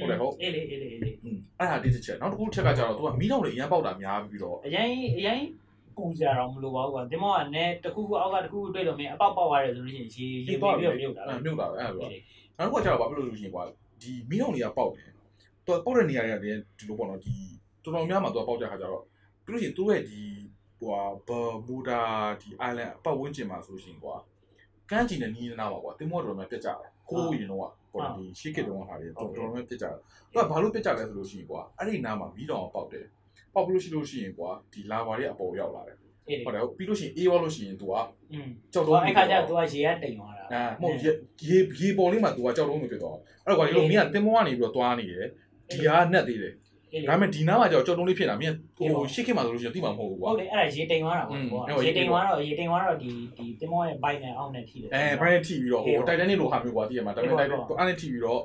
[0.00, 5.40] ဟုတ်တယ်ဟုတ်အေးလေအေးလေအေးလေอืมအဲ့ဒါတစ်ချက်နောက်တစ်ခုချက်ကကြတော့သူကမီးတောင်တွေအရန်ပေါက်တာများပြီးတော့အရင်အရင်
[5.96, 12.22] ပူကြတော့မလိုပါဘူးကွာဒီမောကလည်းတခုခုအောက်ကတခုခုတွေ့လို့မင်းအပေါက်ပေါက်သွားတယ်ဆိုလို့ရှိရင်ရေရေပြီးတော့မြုပ်တာအဲ့မြုပ်တာပဲအဲ့ဒါပြောအေး
[12.58, 13.64] နောက်တစ်ခုကကျတော့ဘာဖြစ်လို့လို့ရှိရင်ကွာ
[14.02, 15.08] ဒီမီးတောင်တွေကပေါက်တယ်
[15.66, 17.34] သူကပေါက်တဲ့နေရာတွေကလည်းဒီလိုပေါ့နော်ဒီ
[17.82, 19.02] တော်တော်များများသူကပေါက်ကြခါကျတော့
[19.44, 20.20] ပြီးလို့ရှိရင်သူ့ရဲ့ဒီ
[20.78, 22.00] ဟိုဟာဘာမူဒါ
[22.40, 24.16] ဒီ island ပတ်ဝန်းကျင်မှာဆိုလို့ရှိရင်ကွာ
[24.91, 27.59] ကမ်းခြေနဲ့နီးနေနာပါကွာတင်မောတော်များပြတ်ကြတယ် ခိုးရင်တော့
[27.91, 29.95] ပေါ့နော်ဒီရှစ်ကစ်တုန်းကဟာတွေတော်တော်များပြစ်ကြတယ်
[30.31, 33.05] သူကဘာလို့ပြစ်ကြလဲဆိုလို့ရှိရင်ကွာအဲ့ဒီနားမှာမီးတောင်ပေါက်တယ်
[33.53, 35.97] ပေါက်လို့ရှိလို့ရှိရင်ကွာဒီလာဘာတွေအပေါ်ရောက်လာတယ်
[36.29, 37.93] အေးလေ ဟုတ်တယ်ပြီးလို့ရှိရင်အေးရောလို့ရှိရင် तू က
[38.33, 41.09] อืม ကြောက် သူ တော့ အဲ့ခါကျသူကရေကတိမ်သွားတာ အဲမဟုတ်ရေ
[41.47, 45.27] ရေရေပေါ်လေးမှာ तू ကကြောက်တော့လို့ဖြစ်သွားအဲ့တော့ကွာဒီလိုမင်းကတင်မောကနေပြီးတော့သွားနေတယ်
[45.71, 46.68] ဒီဟာကနက်သေးတယ် အေးလေ
[47.09, 58.41] ဒါပေမဲ့ဒီနားမှာကြောက်ကြောက်တုံးလေးဖြစ်လာမင်းဟိုရှစ်ခေတ်မှာဆိုလို့ရှိရင်တိမှာမဟုတ်ဘူးကွာ ဟုတ်တယ်အဲ့ဒါရေတိမ်သွားတာ อืม ပေါ့ ဟုတ် ရေတိမ်သွားတော့ရေတိမ်သွားတော့ဒီဒီတင်မောရဲ့ဘိုက်နဲ့အောက်နဲ့ထိတယ် အဲဘရိုင်းထိပြီးတော့ဟိုတိုက်တန်းနေလိုဟာမျိုးကွာတည်ရမှာဒါပေမဲ့တိုက်တော့အဲ့နဲ့ထိပြီးတော့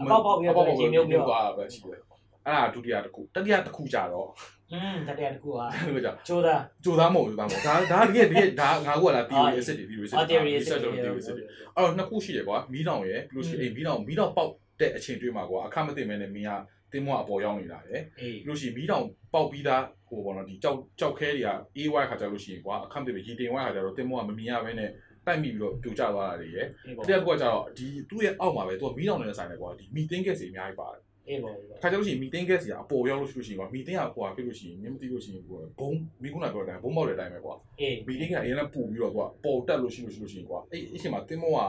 [0.00, 1.98] အပေါက်ပေါက်ပြီးတော့ရေမြုပ်ပြီးတော့ သွားတာပဲရှိတယ်
[2.46, 4.28] အဲ့ဒါဒုတိယတစ်ခုတတိယတစ်ခုကြတော့
[4.72, 11.36] อืมတတရားတစ်ခုက အဲ့လိုကြ ကျိုးသား ကြိုးစားမဟုတ်ကြိုးစားမဟုတ်ဒါဒါတကယ်တကယ်ဒါငါကလာ theory acid theory acid အော် theory research လို့ theory acid
[11.76, 16.51] အဲ့တော့နှစ်ခုရှိတယ်ကွာမီးတောင်ရယ်ပြီးလို့ရှိရင်အေးမီးတောင်မီးတောင်ပေါက် တဲ့အချိန်တွေးမှာကွာအခမသိမဲနဲ့မင်းက
[16.91, 24.89] တင်းမွားအပေါ်ရောက်နေတာရယ်အေးပြီးလို့ရှိရင်မီးတောင်ပေါက်ပြီးသားဟိုပေါ့နော်ဒီကြောက်ကြောက်ခဲတွေက AY ခါကြလို့ရှိရင်ကွာအခမသိပဲရေတင်ဝိုင်းခါကြတော့တင်းမွားမမြင်ရဘဲနဲ့
[25.25, 35.89] တိုက်မိပြီးတော့ပြိုကျသွားတာတွေရယ်အေးပေါ့တရားတစ်ခုကကြတော့ဒီသူ့ရဲ့အောက်မှာပဲသူကမီးတောင်နဲ့ဆိုင်တယ်ကွာဒီမီတင်းကက်စီအများကြီးပါတယ်အေးပေါ့အေးပေါ့ခါကြလို့ရှိရင်မီတင်းကက်စီကအပေါ်ရောက်လို့ရှိလို့ရှိရင်ကွာမီတင်းကဟိုဟာဖြစ်လို့ရှိရင်မြင်မသိလို့ရှိရင်ကွာဘုံ
[36.23, 41.59] မီကုနာပြောတဲ့အတိုင်းဘုံပေါက်တဲ့အတိုင်းပဲကွာအေးမီတင်းကအရင်ကပူပြီးတော့ကွာပေါ်တက်လို့ရှိလို့ရှိလို့ရှိရင်ကွာအဲ့အချိန်မှာတင်းမောက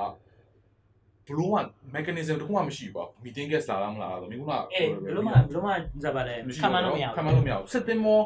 [1.29, 1.61] ဘလို့မှ
[1.95, 5.73] mechanism တစ်ခုမှမရှိဘူးကွာမီတင်းကက်လာလားမလားဆိုမီကုနာအေးဘလို့မှဘလို့မှ
[6.05, 8.21] ဇာပါလဲခံမလို့မရခံမလို့မရဘူးစစ်တင်းမော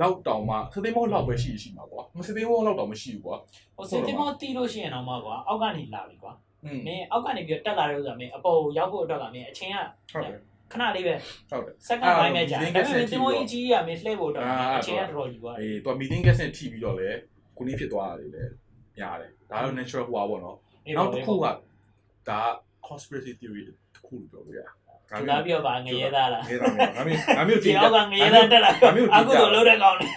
[0.00, 3.36] လောက်တောင်မှစစ်တင်းမောလောက်ပဲရှိရှိမှာကွာမစစ်တင်းမောလောက်တောင်မရှိဘူးကွာ
[3.76, 6.32] ဟိုစင်တင်မောတီးလို့ရှိရင်တော့မှကွာအောက်ကနေလာပြီကွာ
[6.64, 9.76] อืมမင်းအောက်ကနေပြီးတက်လာတဲ့ဥစ္စာမင်းအပေါ်ရောက်ဖို့အတွက်ကမင်းအချိန်က
[10.12, 10.40] ဟုတ်တယ်
[10.72, 11.14] ခဏလေးပဲ
[11.50, 14.44] ဟုတ်တယ်စက္ကန့်ပိုင်းပဲကြာဒါပေမဲ့တင်မောကြီးကြီးကမင်းလှည့်ဖို့အတွက်
[14.76, 17.08] အချိန်ကတော်တော်ယူသွားတယ်အေးသူက meeting guest နဲ့ထိပြီးတော့လေ
[17.56, 18.44] ကိုနီးဖြစ်သွားတာလေလေ
[18.98, 20.56] များတယ်ဒါတော့ natural ဟိုပါပေါ့နော်
[20.96, 21.46] နောက်တစ်ခုက
[22.28, 22.40] ဒါ
[22.86, 23.62] conspiracy theory
[23.94, 24.68] တခုလို့ပြောလို့ရတယ်
[25.08, 30.10] ကျွန်တော်ပြောပါငရဲသားလားငရဲသားငါမျိုးငါမျိုးတင်တာငါငရဲသားတက်လာငါမျိုးအခုတော့လုံးတဲ့ကောင်းတယ်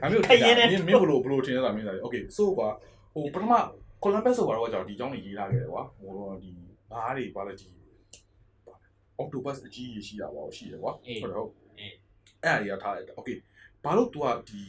[0.00, 2.68] ငါမျိုးတင်တာမင်းဘလို့ဘလို့တင်ရတာမင်းသားလေ okay so ကွာ
[3.14, 3.52] ဟိုပထမ
[4.02, 6.50] Columbus ဆိုပါတော့ကျွန်တော်ဒီအကြောင်းကြီးရေးလာခဲ့တယ်ကွာဟိုတော့ဒီ
[6.90, 7.68] ဘားတွေပါလဲဒီ
[9.20, 10.92] Octopus အကြီးကြီးရှိတာပါရှိတယ်ကွာ
[11.22, 11.48] ဟုတ်တော့
[11.78, 11.92] အဲ့
[12.62, 13.36] အရာထားတယ် okay
[13.84, 14.62] ဘာလို့ तू ကဒီ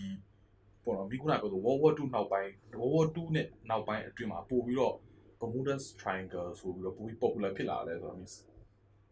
[0.84, 4.96] ပေါ်တော့မိကုနာပြောဆို World War 2နောက်ပိုင်း World War 2နဲ့နောက်ပိုင်းအတွင်းမှာပို့ပြီးတော့
[5.41, 8.35] Bermuda's Triangle ဆိုပြီးတော့ပိုပြီး popular ဖြစ်လာတယ်ဆိုတော့ miss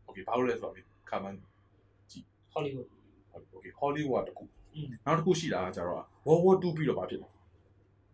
[0.09, 0.74] okay ဘာလို့လဲဆိုတော့
[1.11, 1.34] ခါမှန်
[2.52, 2.88] ဟောလိဝုဒ်
[3.55, 4.44] okay Hollywood တခု
[4.74, 7.28] อืม နောက်တစ်ခုရှိတာကကျတော့ World War 2ပြီးတော့ဘာဖြစ်လဲ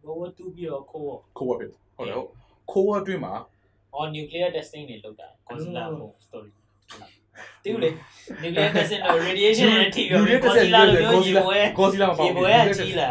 [0.07, 1.05] ဘဝတူပြီးတော့ခိုး
[1.39, 2.29] Cold War ဖြစ်တယ်ဟုတ်တယ်ဟုတ်
[2.71, 3.35] Cold War အတွင်းမှာ
[3.95, 6.51] အော် nuclear testing တွေလုပ်တာ consular phone story
[7.65, 7.91] တိူလေ
[8.43, 13.11] nuclear testing တော့ radiation နဲ့ထိပြီးတော့ consular လို့ပြောရေပွဲ Godzilla မပါ ရေ ဘူး ပွဲကကြီးလာ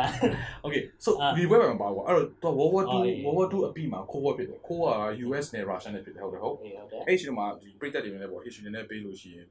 [0.66, 5.04] Okay so အာဒီဘက်မှာမပါဘူးအဲ့တော့ World War အော်အေး2 World War 2အပြီးမှာ Cold War ဖြစ်တယ် Cold War က
[5.26, 9.46] US နဲ့ Russia နဲ့ဖြစ်တယ်ဟုတ်တယ်ဟုတ်အေးဟုတ်တယ်အဲ့ဒီမှာဒီပြိတက်တွေနဲ့ပေါ့ history နဲ့ပေးလို့ရှိရင်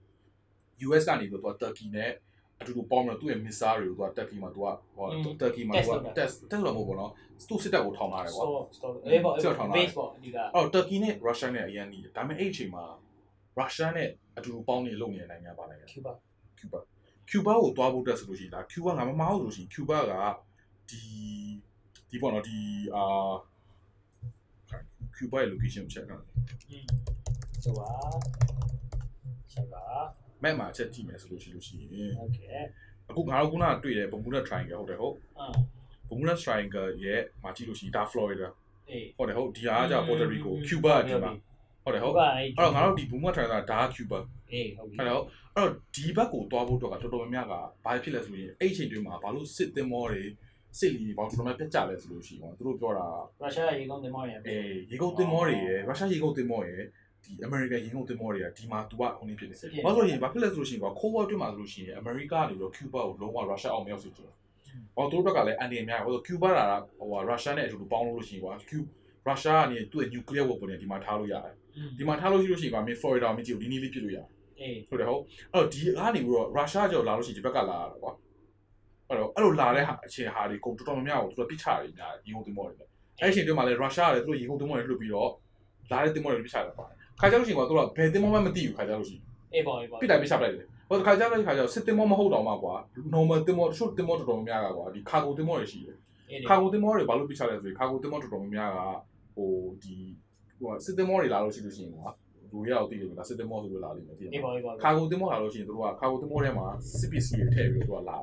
[0.87, 2.11] US ကနေပြီးတော့ Turkey နဲ့
[2.61, 7.11] အတူတူပေါင်းပြီးတော့သူ့ရဲ့ missile တွေကိုသူက Turkey မှာသူကဟို Turkey မှာသူက test test လို့မဟုတ်ဘူးနော်
[7.49, 9.33] သူ့စစ်တပ်ကိုထောင်ထားတယ်ကွာ so story အေးပေါ့
[9.75, 12.83] base ပေါ့ဒီကအဲ့တော့ Turkey နဲ့ Russia နဲ့အရင်နေတယ်ဒါပေမဲ့အဲ့ဒီအချိန်မှာ
[13.59, 16.11] Russia နဲ့အတူတူပေါင်းနေလုပ်နေတဲ့နိုင်ငံပါနိုင်ငံ cuba
[16.59, 16.79] Cuba
[17.29, 20.13] Cuba ကိုသွားဖို့တက်ဆိုလို့ရှိရင်ဒါ Cuba ငါမမဟုတ်လို့ရှိရင် Cuba က
[20.89, 21.03] ဒီ
[22.09, 22.57] ဒီပေါ့နော်ဒီ
[22.95, 23.03] အာ
[25.15, 26.23] Cuba ရဲ့ location ကို check လုပ်
[26.69, 26.85] อืม
[27.63, 27.89] ဆိုပါ
[29.53, 29.85] ဆက်ပါ
[30.43, 32.61] map မှာချက်ကြည့်မယ်ဆိုလို့ရှိလို့ရှိရင် okay
[33.09, 35.47] အခုငါတို့ခုနကတွေ့တယ် Bermuda Triangle ဟုတ်တယ်ဟုတ်အာ
[36.07, 38.47] Bermuda Triangle ရဲ့မှာကြည့်လို့ရှိရင်ဒါ Florida
[38.89, 41.31] အေးဟုတ်တယ်ဟုတ်ဒီဟာကကြာ Puerto Rico Cuba ကဒီမှာ
[41.83, 44.19] ဟုတ်တယ်ဟုဟုတ်တ်ပါအဲ့တော့ငါတို့ဒီ Bermuda Triangle ဒါက Cuba
[44.51, 45.23] အေးဟုတ်ပြီအဲ့တော့
[45.55, 47.53] အဲ့တော့ဒီဘက်ကိုသွားဖို့အတွက်ကတော်တော်များများက
[47.85, 50.23] ဘာဖြစ်လဲဆိုရင်အဲ့ဒီအချိန်တွင်းမှာဘာလို့စစ်သင်္ဘောတွေ
[50.79, 53.07] စစ်လီတွေဘာလို့တော်တော်များပြတ်ကြလဲဆိုလို့ရှိရင်သူတို့ပြောတာ
[53.41, 54.57] ရုရှားရေကုန်တင်မောရယ်အဲ
[54.91, 56.81] ရေကုန်သင်္ဘောတွေရယ်ရုရှားရေကုန်သင်္ဘောရယ်
[57.23, 64.35] ဒီ American ရေကုန်သင်္ဘောတွေကဒီမှာသူကဟိုနေဖြစ်နေတယ်။ဘာလို့လဲဆိုရင်ဘာဖြစ်လဲဆိုလို့ရှိရင်ကွာ Cold War တွင်းမှာဆိုလို့ရှိရင် America ကနေပြီးတော့ Cuba ကိုလုံးဝရုရှားအောင်မရောက်စေချင်ဘူး။
[64.95, 68.87] ဟောသူတို့ဘက်ကလည်းအန်ဒီအများကြီးဟို Cuba လာတာဟိုဟာရုရှားနဲ့အတူတူပေါင်းလို့လို့ရှိရင်ကွာ Cuba
[69.27, 71.53] ရုရှားကနေသူ့ရဲ့ nuclear weapon တွေဒီမှာထားလို့ရတယ်။
[71.97, 74.27] ဒီမှာထားလို့ရှိလို့ရှိရင်ကွာမင်း Florida မင်းကြည့်ဘူးဒီနီးလေးပြစ်လို့ရတယ်
[74.59, 75.21] အေးဟုတ်တယ်ဟုတ်
[75.53, 78.11] အဲ့တော့ဒီကနေပြီးတော့ရုရှားကြော်လာလို့ရှိရင်ဒီဘက်ကလာရတာကွာ
[79.13, 82.75] အဲ့တော့အဲ့လိုလာတဲ့ဟာအချိန်ဟာတွေကုန်တော်တော်များများကိုသူတို့ပြစ်ချတယ်ညာရေကုန်သင်္ဘောတွေ
[83.21, 85.31] အဲ့ဒီအချိန်တွင်းမှာလည်းရုရှားကလည်းသူတို့ရေကုန်သင်္ဘောတွေလွတ်ပြီးတော့
[85.91, 92.75] လာတဲ့သင်္ဘောတွေပြစ်ချတာပါတယ်ခါကြလို့ရှိရင်ကွာသူတို့ကဘယ်သင်္ဘောမှမသိဘူးခါကြလို့ရှိရင်အေးပေါ့အေးပေါ့ပြစ်တိုင်းပြစ်ချပလိုက်တယ်ဟိုခါကြလို့ခါကြစစ်သင်္ဘောမဟုတ်တော့မှကွာ
[93.13, 95.97] normal သင်္ဘောတချို့သင်္ဘောတော်တော်များများကကွာဒီ cargo သင်္ဘောတွေရှိတယ်
[96.29, 98.79] အေးခါကိုသင်္ဘောတွေဘာလို့ပြစ်ချလဲဆိုရင်ခါကိုသင်္ဘောတော်တော်များများက
[99.35, 99.51] ဟို
[99.83, 99.95] ဒီ
[100.59, 102.09] ဟိုစစ်သင်္ဘောတွေလာလို့ရှိလို့ရှိရင်ကွာ
[102.51, 106.67] လူရအောင်သိတယ်ဒါစစ်သင်္ဘောဆိုလို့လာလိမ့်မယ်သိတယ်အေးပေါ့အေးပေါ့ခါကိုတင်မောလာလို့ရှိရင်တို့ကခါကိုတင်မောထဲမှာ
[106.99, 108.17] စစ်ပစ္စည်းတွေထည့်ပြီးတော့သူကလာ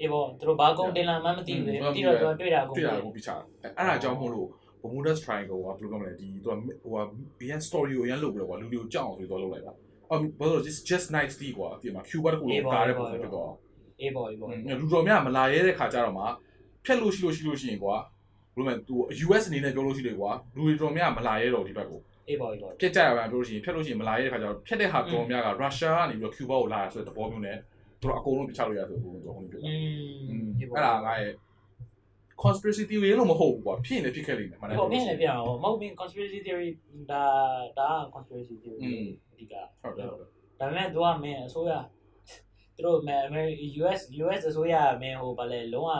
[0.00, 3.30] အေးပေါ့သူတို့ဘာကုန်တင်လာမှမသိဘူးလေတိတော့တော့တွေ့တာကုန်တွေ့တာကိုပြချ
[3.62, 4.48] အဲ့အဲ့ဒါကြောင့်မို့လို့
[4.82, 7.02] Bermuda Triangle ကဘယ်လိုပြောမလဲဒီသူကဟို
[7.40, 9.72] ကရန် story ကိုရန်လုပ်ပြီးတော့ကွာလူတွေကိုကြောက်အောင်ဆိုတော့လုပ်လိုက်တာ
[10.10, 13.50] အော်ဘာလို့ just just nice တီးကွာဒီမှာ Cuba တကူလုံးကားတဲ့ပုံစံဖြစ်တော့
[14.00, 16.24] အေးပေါ့အေးပေါ့လူတော်များမလာရဲတဲ့ခါကျတော့မှ
[16.84, 17.96] ဖြတ်လို့ရှိလို့ရှိလို့ရှိရင်ကွာ
[18.54, 18.94] ဘယ်လိုလဲသူ
[19.26, 31.32] US အနေနဲ့ပြောလို့ရှိလေကွာလူတွေတော်များမလာရဲတော့ဒီဘက်ကိုအေးပေါ့အေးပေါ့ပြက်ကြရပါပြောလို့ရှိရင်ဖြတ်လို့ရှိရင်မလာရတဲ့ခါကျတော့ဖြတ်တဲ့ဟာတော်များကရုရှားကနေပြီးတော့ကျူဘာကိုလာရဆိုတဲ့သဘောမျိုးနဲ့သူ တို့အကုန်လုံးပြချလို့ရဆိုဘုံတို့အကုန်လုံးပြတာအဲ့ဒါကရဲ့
[32.42, 36.68] conspiracy theory လို့မဟုတ်ဘူးကွာဖြစ်နေဖြစ်ခဲ့လိမ့်မယ်မှန်တယ်ဟုတ်ဖြစ်နေဖြစ်အောင်မဟုတ်ဘူး conspiracy theory
[37.10, 37.24] ဒါ
[37.78, 38.80] ဒါ conspiracy theory
[39.32, 40.28] အဓိကဟုတ်တယ်ဟုတ်တယ်
[40.58, 41.72] ဒါပေမဲ့သူကမင်းအစိုးရ
[42.76, 43.24] သူတို့မင်း
[43.80, 45.90] US US အစိုးရမင်းဟိုဗာလဲလုံးဝ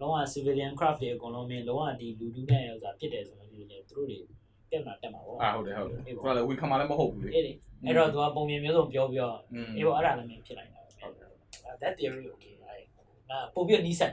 [0.00, 4.18] လုံးဝ civilian craft တွေအကုန်လုံးမင်းလုံးဝဒီလူလူနဲ့ဆိုတာဖြစ်တယ်ဆိုတော့ဒီလေသူတို့တွေ
[4.70, 7.52] တက်လာတက်မှာပေါ့အာဟုတ်တယ်ဟုတ်တယ်သူကလည်း win ခံမှာလည်းမဟုတ်ဘူးလေအဲ့ဒီ
[7.86, 9.30] အဲ့တော့သူကပုံမြင်မျိုးစုံပြောပြော
[9.76, 10.79] အေးပေါ့အဲ့ဒါလည်းမင်းဖြစ်နိုင်တာ
[11.80, 12.82] that theory okay အဲ့
[13.30, 14.12] ဒါပုံပြနီးစက်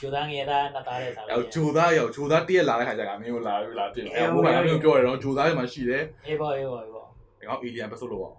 [0.00, 7.06] ဂျိုဒန်ငယ်သားနှစ်သားတဲ့စားရောက်ဂျိုသားရောက်ဂျိုသားတည့်ရလာတဲ့ခါကျကမင်းကိုလာပြီးလာတင်အဲ့ဟိုကလည်းပြောတယ်တော့ဂျိုသားတွေမှာရှိတယ်အေးပေါ့အေးပေါ့အေးပေါ့
[7.38, 8.34] ဒီကောင် alien ပဲဆိုလို့ပေါ့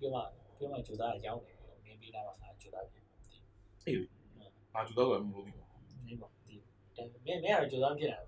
[0.00, 0.20] ပြောမှ
[0.58, 3.04] ပြောမှဂျိုသားရောင်းတယ်မင်းပြီးလာပါငါဂျိုသားပြန်
[4.74, 5.52] ငါဂျိုသားကမလို့ဒီ
[6.06, 6.54] နေပေါ့ဒီ
[7.26, 8.18] မင်းမင်းရဂျိုသားဖြစ်လာ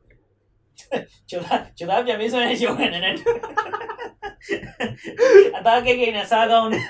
[1.30, 3.10] ဂျိုသားဂျိုသားပြန်ပြီးဆိုရင်ရုံနေနေ
[5.56, 6.84] အသားကိတ်ကိတ်နဲ့စားကောင်းတယ်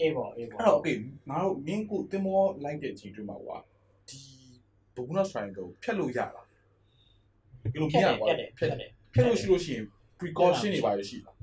[0.00, 0.96] အေးပေါ့အေးပေါ့အဲ့တော့ okay
[1.30, 3.56] ငါတို့မင်းကိုတင်မောလိုက်တဲ့အချိန်တွေ့မှာကွာ
[4.08, 4.20] ဒီ
[4.94, 6.46] ဘုံနာ triangle ဖြတ်လို့ရလား
[7.72, 9.84] ဒီလိုဖြပြတ်ရတယ်ကွာဖြတ်တယ်ဖြတ်ဖြတ်တယ်ဖြတ်လို့ရှိလို့ရှိရင်
[10.20, 11.36] precaution တွေပါရရှိလား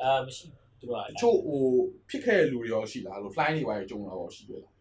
[0.00, 0.46] အာမရှိ
[0.80, 1.62] သူတို့ကတချို့ဟို
[2.10, 4.72] ဖြစ်ခဲ့တဲ့လူတွေရောရှိလားလို့ fly တွေပါရကြုံလာတော့ရှိတယ်လား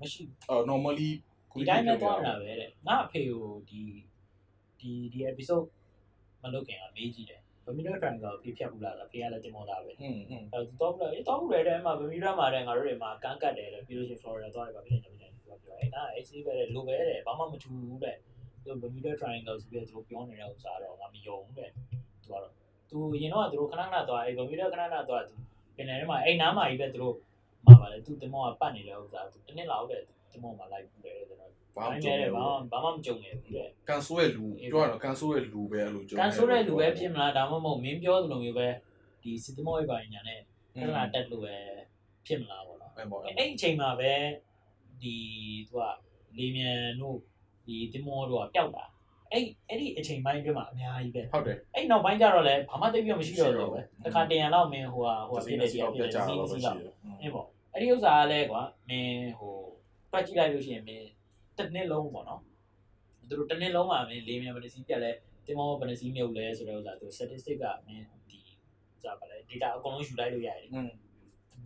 [0.00, 1.10] မရှိအဲ normally
[1.58, 3.80] ဒီတိုင်းပဲသွားတာပဲတဲ့ငါအဖေကိုဒီ
[4.80, 5.66] ဒီဒီ episode
[6.42, 18.16] မလုပ်ခင်ကမေးကြည့်တယ် ဗမီဒါကန်ကဖေးဖြတ်ဘူးလားလားဖေးကလည်းတင်မောသားပဲဟင်းဟင်းအဲတော့ဘူးလားအဲတော့ဘူးလေတဲ့မှာဗမီဒါမှာတဲ့ငါတို့တွေမှာကန်းကတ်တယ်လေပြီးလို့ရှိရင် Florida သွားရပါဖြစ်နေတယ်သူကပြောအဲဒါအဲစီးပဲတဲ့လိုပဲတဲ့ဘာမှမထူဘူးတဲ့
[18.64, 21.70] သူဗမီဒါ triangle ဆိုပြီးတော့သူပြောနေတဲ့ဥစ္စာတော့ငါမယုံဘူးတဲ့
[22.22, 22.52] သူကတော့
[22.90, 25.34] သူရင်တော့သူတို့ခဏခဏသွားအဲဗမီဒါခဏခဏသွားသူ
[25.76, 27.16] ပင်လယ်ထဲမှာအဲနားမှာကြီးပဲသူတို့
[27.66, 30.02] မှာပါလေသူတင်မောကပတ်နေတဲ့ဥစ္စာသူတစ်နှစ်လောက်တဲ့
[30.32, 38.68] တင်မောမှာလိုက်ဘူးလေကျွန်တော် ဘာဘာမှမှကြုံမနေကြုံဘူးဘာမှမကြုံနေဘူးတဲ့ကန်ဆိုးရဲ့လူပြောရတော့ကန်ဆိုးရဲ့လူပဲအဲ့လိုကြုံကန်ဆိုးတဲ့လူပဲဖြစ်မလားဒါမှမဟုတ်မင်းပြောသလိုမျိုးပဲ
[39.22, 40.40] ဒီစစ်တမောရေးပါညာနဲ့
[40.74, 41.56] อืပြมဿနာတက်လို့ပဲ
[42.26, 44.12] ဖြစ်မလားပေါ့နော်အဲ့ပေါ့အဲ့အဲ့အချိန်မှာပဲ
[45.02, 45.16] ဒီ
[45.68, 45.84] သူက
[46.38, 47.16] လေမြန်တို့
[47.66, 48.84] ဒီတင်မောတို့ကပျောက်တာ
[49.32, 59.54] အဲ့အဲ့ဒီအချိန်ပိုင်းအတွင်းမှာအများကြီးပဲဟုတ်တယ်အဲ့နောက်ပိုင်းကျတော့လည်းဘာမှသိပြီးမရှိတော့ဘူးပဲမရှိတော့ဘူးတခါတရံတော့မင်းဟိုဟာဟိုဟာစီဖြစ်နေနေစီစီတော့ဖြစ်ပြနေကြစီတော့စီရှိတော့တယ်အင်းပေါ့အဲ့ဒီဥစ္စာကလည်းကွာမင်းဟို
[60.12, 61.08] တွက်ကြည့်လိုက်လို့ရှိရင်မင်း
[61.58, 62.40] တစ်နှစ်လုံးပေါ့နော်
[63.28, 65.10] သူတို့တစ်နှစ်လုံးမှာမင်းလေးမြန်ဗနစီပြက်လဲ
[65.46, 68.38] တင်မောဗနစီမြုပ်လဲဆိုတော့ဥစားသူ statistic ကမင်းဒီ
[69.02, 70.68] ကြာပါလဲ data အကုန်လုံးယူလိုက်လို့ရတယ်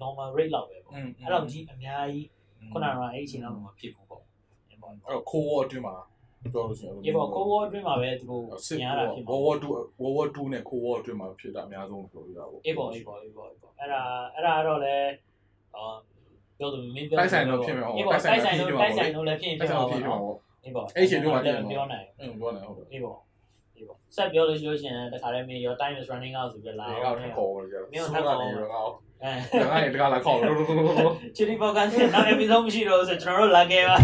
[0.01, 2.26] normal rate လောက်ပဲပေါ့အဲ့တော့ဒီအများကြီး
[2.72, 4.22] ခုနကအဲ့အချိန်တော့မဖြစ်ဘူးပေါ့
[4.68, 5.97] အဲ့တော့ core war အတွင်းမှာ
[6.53, 8.43] ပြောလို့ရှိရင်အဲ့ပေါ့ core war အတွင်းမှာပဲသူတို့
[8.82, 14.03] ညားတာဖြစ်မှာ war war 2 war war 2နဲ့ core war အတွင်းမှာဖြစ်တာအများဆုံးပြောရတာပေါ့အဲ့ပေါ့အဲ့ပေါ့အဲ့ပေါ့အဲ့ပေါ့အဲ့ဒါ
[14.34, 14.97] အဲ့ဒါတော့လဲ
[16.62, 23.16] ပြောသူမင်းပြောတိုက်ဆိုင်တော့ဖြစ်မယ်ဟုတ်အေးပေါ့တိုက်ဆိုင်တိုက်ဆိုင်တော့တော့ဖြစ်မှာတိုက်ဆိုင်တော့လည်းဖြစ်ရင်အဲ့ဖြစ်ဒါမှာဖြစ်ပေါ့မှာနော်ပေါ့အေးပေါ့အဲ့ချိန်တို့ကဖြစ်မှာပြောနိုင်အဲ့လိုပြောနေဟုတ်တယ်အေးပေါ့
[23.76, 28.86] အေးပေါ့ဆက်ပြောလို့ရှိလို့ရှိရင်တခါတည်းမင်း your time is running out ဆိုပြီးလာဒီတော့ကထခေါ်ကြတယ်မင်းဆိုတို့တော့ထပ်နေခေါ်ရော
[29.22, 29.30] အဲ
[29.62, 33.96] ဒါကလည်းတကလာခေါ်လို့လို့လို့ချီလီပေါ်ကန်နောက် episode မရှိတော့ဘူးဆိုကျွန်တော်တို့လာခဲ့ပါ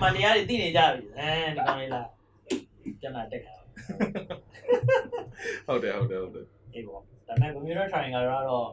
[0.00, 2.00] မန်တရားတွေသိနေကြပြီအဲဒီကောင်လေးလာ
[3.00, 3.54] ပြန်လာတက်ခါ
[5.66, 8.68] ဟုတ်တယ်ဟုတ်တယ်ဟုတ်တယ်အေးပေါ့ဒါပေမဲ့ Bermuda Triangle ကတော့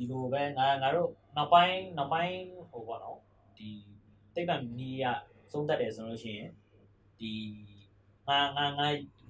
[0.00, 2.36] ဒီလိုပဲငါငါတို့နောက်ပိုင်းနောက်ပိုင်း
[2.70, 3.18] ဟိုပေါ့နော်
[3.56, 3.68] ဒီ
[4.34, 5.04] တိတ်ပံနီးရ
[5.52, 6.50] သုံးသက်တယ်ဆိုလို့ရှိရင်
[7.20, 7.32] ဒီ
[8.28, 8.86] ငါငါငါ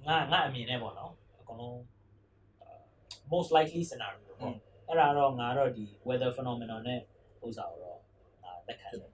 [0.07, 1.77] ငါငါအမြင်နဲ့ပေါ့နော်အကုန်လုံး
[3.31, 4.55] most likely scenario ပေါ့
[4.87, 6.99] အဲ့ဒါတော့ငါတော့ဒီ weather phenomenon နဲ့
[7.45, 7.99] ဥစ္စာကိုတော့
[8.43, 9.11] ငါလက်ခံတယ်ပေါ့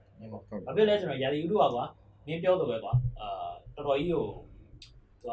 [0.65, 1.85] ဘာဖြစ်လဲကျွန်တော်ရာသီဥတုကကွာ
[2.27, 4.25] မင်းပြောတော့ပဲကွာအာတော်တော်ကြီးကို
[5.21, 5.31] သူက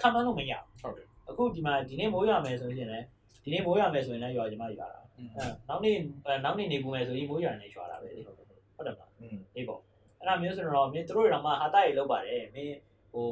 [0.00, 3.06] ခံမလို့မရဘူးဟုတ်တယ်အခုဒီမှာဒီနေ့မိုးရွာမယ်ဆိုရင်လည်း
[3.42, 5.01] ဒီနေ့မိုးရွာမယ်ဆိုရင်လည်းရွာချင်မှရွာတာအဲ
[5.69, 5.95] နောက်နေ့
[6.25, 9.81] အဲနောက်နေ့နေပူမယ်ဆိုရင်မိုးရွာနေရွာတာပဲလေဟုတ်တယ်မလား อืม အေးပေါ့
[10.19, 12.77] အဲ့ဒါမျိုးဆိုတော့မင်းတို့တို့တော့မှဟာတာရေလောက်ပါတယ်မင်း
[13.11, 13.27] ဟို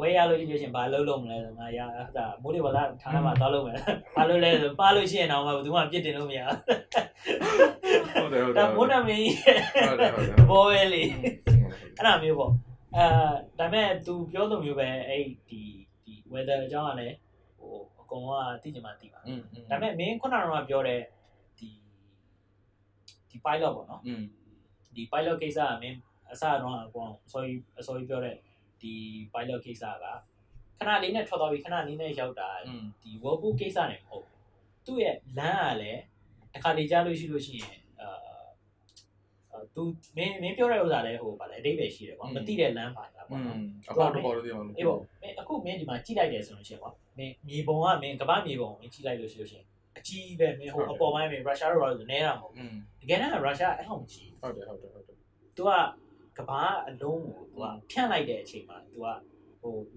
[0.00, 3.76] ဝဲရလို့ရှိလို့ရှင်ဘာလုပ်လို့မလဲဆိုငါရအဲ့ဒါမိုးလေဘာသာဌာနမှာသွားလို့မယ်
[4.16, 6.40] ဘာလို့လဲဆိုပါလို့ရှိရင်တော့မှဘယ်သူမှပြစ်တင်လို့မရ
[8.14, 9.28] ဟုတ်တယ်ဟုတ်တ ဒါ ယ် မိုးနမင်း
[9.86, 11.02] ဟုတ်တယ်ဟုတ်တယ် ဘောပဲလေ
[11.96, 12.52] အဲ့ဒါမျိုးပေါ့
[12.96, 13.04] အဲ
[13.58, 15.60] ဒါပေမဲ့ तू ပြောလိုမျိုးပဲအဲ့ဒီ
[16.04, 17.16] ဒီ weather အကြောင်းကလည်း
[17.58, 17.74] ဟို
[18.07, 19.19] အကုန်လုံးကသိချင်မှသိပါ
[19.69, 21.01] ဒါပေမဲ့မင်းခုနကတော့ပြောတဲ့
[21.57, 21.69] ဒီ
[23.29, 24.01] ဒီ pilot ပေါ့နော်
[24.95, 25.97] ဒီ pilot ကိစ္စကမင်း
[26.31, 27.51] အစတော့အကုန် sorry
[27.87, 28.35] sorry ပြောတဲ့
[28.81, 28.93] ဒီ
[29.33, 30.05] pilot ကိစ္စက
[30.79, 32.49] ခဏလေးနဲ့ထွက်သွားပြီးခဏလေးနဲ့ရောက်တာ
[33.03, 34.25] ဒီ workbook ကိစ္စနဲ့မဟုတ်
[34.85, 36.01] သူ့ရဲ့လမ်းကလည်း
[36.53, 37.77] တစ်ခါလေကြားလို့ရှိလို့ရှိရင်
[39.75, 39.81] သူ
[40.17, 43.57] မင်းမင်းပြောတဲ့ဥစ္စာလည်းဟိုဗာလဲအတိတ်ပဲရှိတယ်ကွာမသိတဲ့လမ်းပါတာပေါ့နော်
[43.89, 49.65] အပေါ်တော့ပေါ်လို့သိအောင်လို့အေးပေါ့မင်းအခုမင်းဒီမှာကြည့်လိုက်တယ်ဆိုလို့ရှိရင်ကွာမင်းမြေပုံကမင်းကမ္ဘာမြေပုံကိုမင်းကြည့်လိုက်လို့ရှိလို့ရှိရင်
[49.97, 52.69] အကြီးပဲမင်းဟိုအပေါ်ပိုင်းမင်းရုရှားတို့ဘာလို့နဲတာမဟုတ်ဘူး
[53.01, 55.15] တကယ်တော့ရုရှားအဲ့လိုမကြည့်ဟုတ်တယ်ဟုတ်တယ်ဟုတ်တယ်
[55.57, 55.71] သူက
[56.37, 59.05] ကမ္ဘာအလုံးကိုသူကဖြန့်လိုက်တဲ့အချိန်မှာသူက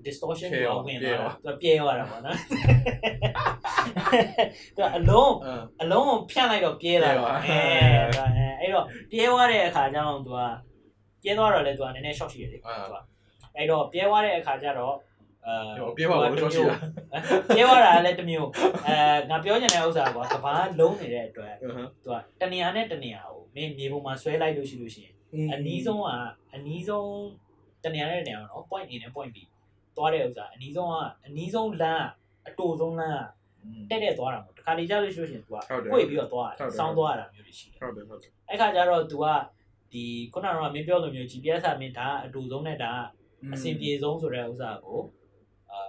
[0.07, 2.37] distortion ပြဲကိုသွားဝင်ပြဲသွားသွားတာသူကပြဲသွားတာပေါ့နော်
[4.77, 7.55] သူကအလုံးအင်းအလုံးကိုဖြန့်လိုက်တော့ပြဲသွားပြဲသွားအဲ
[8.17, 10.41] ဒါအဲအဲ့တော့ပြဲသွားတဲ့အခါကျတော့သူက
[11.23, 12.97] ပြဲသွားတော့လေသူကနည်းနည်း short ရှိတယ်လေအာသူက
[13.57, 14.95] အဲ့တော့ပြဲသွားတဲ့အခါကျတော့
[15.47, 16.77] အဲဟိုပြဲပါလို့တော့ရှိတာ
[17.57, 18.49] ပြဲသွားတာလည်းတစ်မျိုး
[18.87, 18.95] အဲ
[19.31, 25.15] ငါပြောချင်တဲ့ဥစ္စာကွာကဘာလုံးနေတဲ့အတွက်အဟမ်းသူကတနေရာနဲ့တနေရာကိုမင်းမြေပုံမှာဆွဲလိုက်လို့ရှိလို့ရှိရင်
[25.53, 26.07] အနီးဆုံးက
[26.55, 27.11] အနီးဆုံး
[27.85, 29.37] တနေရာနဲ့တနေရာနော် point A နဲ့ point B
[30.00, 30.96] သွားတဲ့ဥစ္စာအနီးဆုံးက
[31.26, 32.06] အနီးဆုံးလမ်း
[32.46, 33.22] ကအတူဆုံးလမ်း
[33.90, 39.26] ကတက်တက်သွားတာမဟုတ်တခါလေကြားလို့ရှိလို့ရှိရင် तू က ဟုတ်တယ် ကိုယ်ပြီးတော့သွား ဟုတ် တယ် တယ် စောင်းသွားတာမျိုးတွေရှိတယ် ဟုတ်တယ်ဟုတ်တယ် အဲ့ခါကျတော့ तू က
[39.94, 40.04] ဒီ
[40.34, 45.00] ခုနကတော့မင်းပြောလိုမျိုး GPS ကမင်းဒါကအတူဆုံးနဲ့ဒါကအဆင်ပြေဆုံးဆိုတဲ့ဥစ္စာကို
[45.72, 45.80] အာ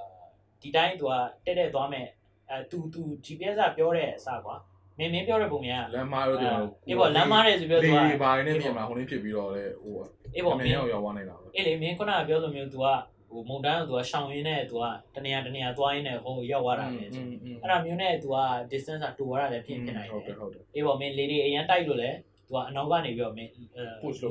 [0.61, 1.13] ဒီတိုင်း तू က
[1.45, 2.07] တက်တက်သွားမယ်
[2.51, 4.57] အဲ तू तू GPS ကပြောတဲ့အစကွာ
[4.99, 6.59] မင်းမင်းပြောတဲ့ပုံများ လမ်းမားတော့ဒီမှာ
[6.89, 9.95] အေးပေါ့လမ်းမားတယ်ဆိုပြီးတော့ လေ तू က ဘာနေပြင်မှာဟိုနေဖြစ်ပြီးတော့လေဟို
[10.35, 12.87] အေးပေါ့မ မ င်း င်းရောက်ရောက်သွားနေတာပဲ အေးလေမင်းခုနကပြောလိုမျိုး तू က
[13.32, 14.84] ဟိုမုန်တန်းကသူကရှောင်ရင်းနဲ့သူက
[15.16, 18.38] တနေရာတနေရာသွားရင်းနဲ့ဟိုရောက်သွားတာလေအဲ့ဒါမျိုးနဲ့သူက
[18.72, 22.10] distance တူရတာလည်းဖြစ်ဖြစ်နိုင်တယ်ဟုတ်တယ်ဟုတ်တယ်အေးပေါ့မင်းလေဒီအရင်တိုက်လို့လေ
[22.48, 23.52] သူကအနောက်ကနေပြီးတော့မင်း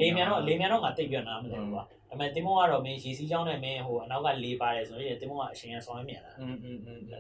[0.03, 6.33] လေမြန်တော့လေမြန်တော့ငါတိတ်ပြနားမလဲကွာဒါပေမဲ့တင်းမုံကတော့မင်းရေစီးချောင်းနဲ့မင်းဟိုအနောက်ကလေပါတယ်ဆိုရင်တင်းမုံကအချိန်ရဆောင်ရမြန်လာ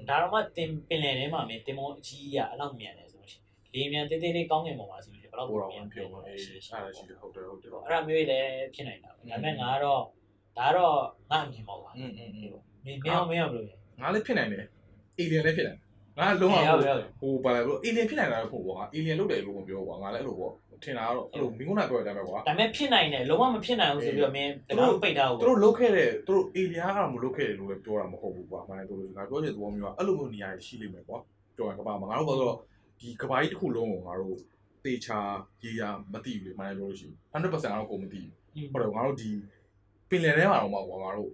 [0.08, 3.40] ဒါတော့မှတင်ပင်လယ်ထဲမှာမင်းတင်းမုံအကြီးကအလောက်မြန်တယ်ဆိုရင်
[3.74, 10.02] လေမြန်တေးသေးလေးကောင်းငင်ပေါ်မှာဆိုရင်ဘယ်လောက်ပေါ်မြန်ပြောင်းလဲအဲ့ဒါရှိတယ်ဟုတ်တယ်ဟုတ်တယ်အဲ့ဒါမျိုးတွေလည်းဖြစ်နိုင်တာပဲဒါပေမဲ့ငါကတော့
[10.57, 10.95] ဒါတော့
[11.31, 12.49] ငါအမြင်ပေါ့ကွာ อืมอืมอืม
[12.85, 14.69] မင်းမင်းအောင်မင်းအောင်ဘယ်လိုလဲ ငါလည်းဖြစ်နိုင်တယ်
[15.17, 15.79] အေလီယန်လည်းဖြစ်နိုင်
[16.19, 31.17] ငါလုံးဝ ဟုတ်ဟုတ် ဟိုဘာလဲဘလို့အေလီယန်ဖြစ်နိုင်တာတော့ဟုတ်ကွာအေလီယန်လုပ်တယ်လို့မပြောကွာငါလည်းအဲ့လိုပေါ့ထင်တာကတော့အဲ့လိုမင်းကနာပြောတဲ့အတိုင်းပဲကွာ ဒါပေမဲ့ဖြစ်နိုင်တယ်လုံးဝမဖြစ်နိုင်ဘူးဆိုပြီးတော့မင်းတကားပိတ်ထား သူ ဘူး တို့လုတ်ခဲ့တဲ့သူတို့အေလီယန်ကတော့မလုတ်ခဲ့တယ်လို့လည်းပြောတာမဟုတ်ဘူးကွာမှန်တယ်သူတို့ငါပြောချင်တဲ့သဘောမျိုးကအဲ့လိုမျိုးနေရာရှိလိမ့်မယ်ကွာ
[31.55, 32.55] ပြောရင်ကဘာမှာငါတို့ကတော့
[32.99, 34.37] ဒီကဘာကြီးတစ်ခုလုံးကိုငါတို့
[34.85, 35.19] တေချာ
[35.63, 35.81] ရေးရ
[36.13, 38.21] မသိဘူးလေမှန်တယ်ပြောလို့ရှိရင်100%ကတော့ကိုမသိ
[38.53, 39.29] ဘူး ဟုတ်တယ်ငါတို့ဒီ
[40.10, 41.32] ပင်လယ်ထဲမှာတော့မှာကွာငါတို့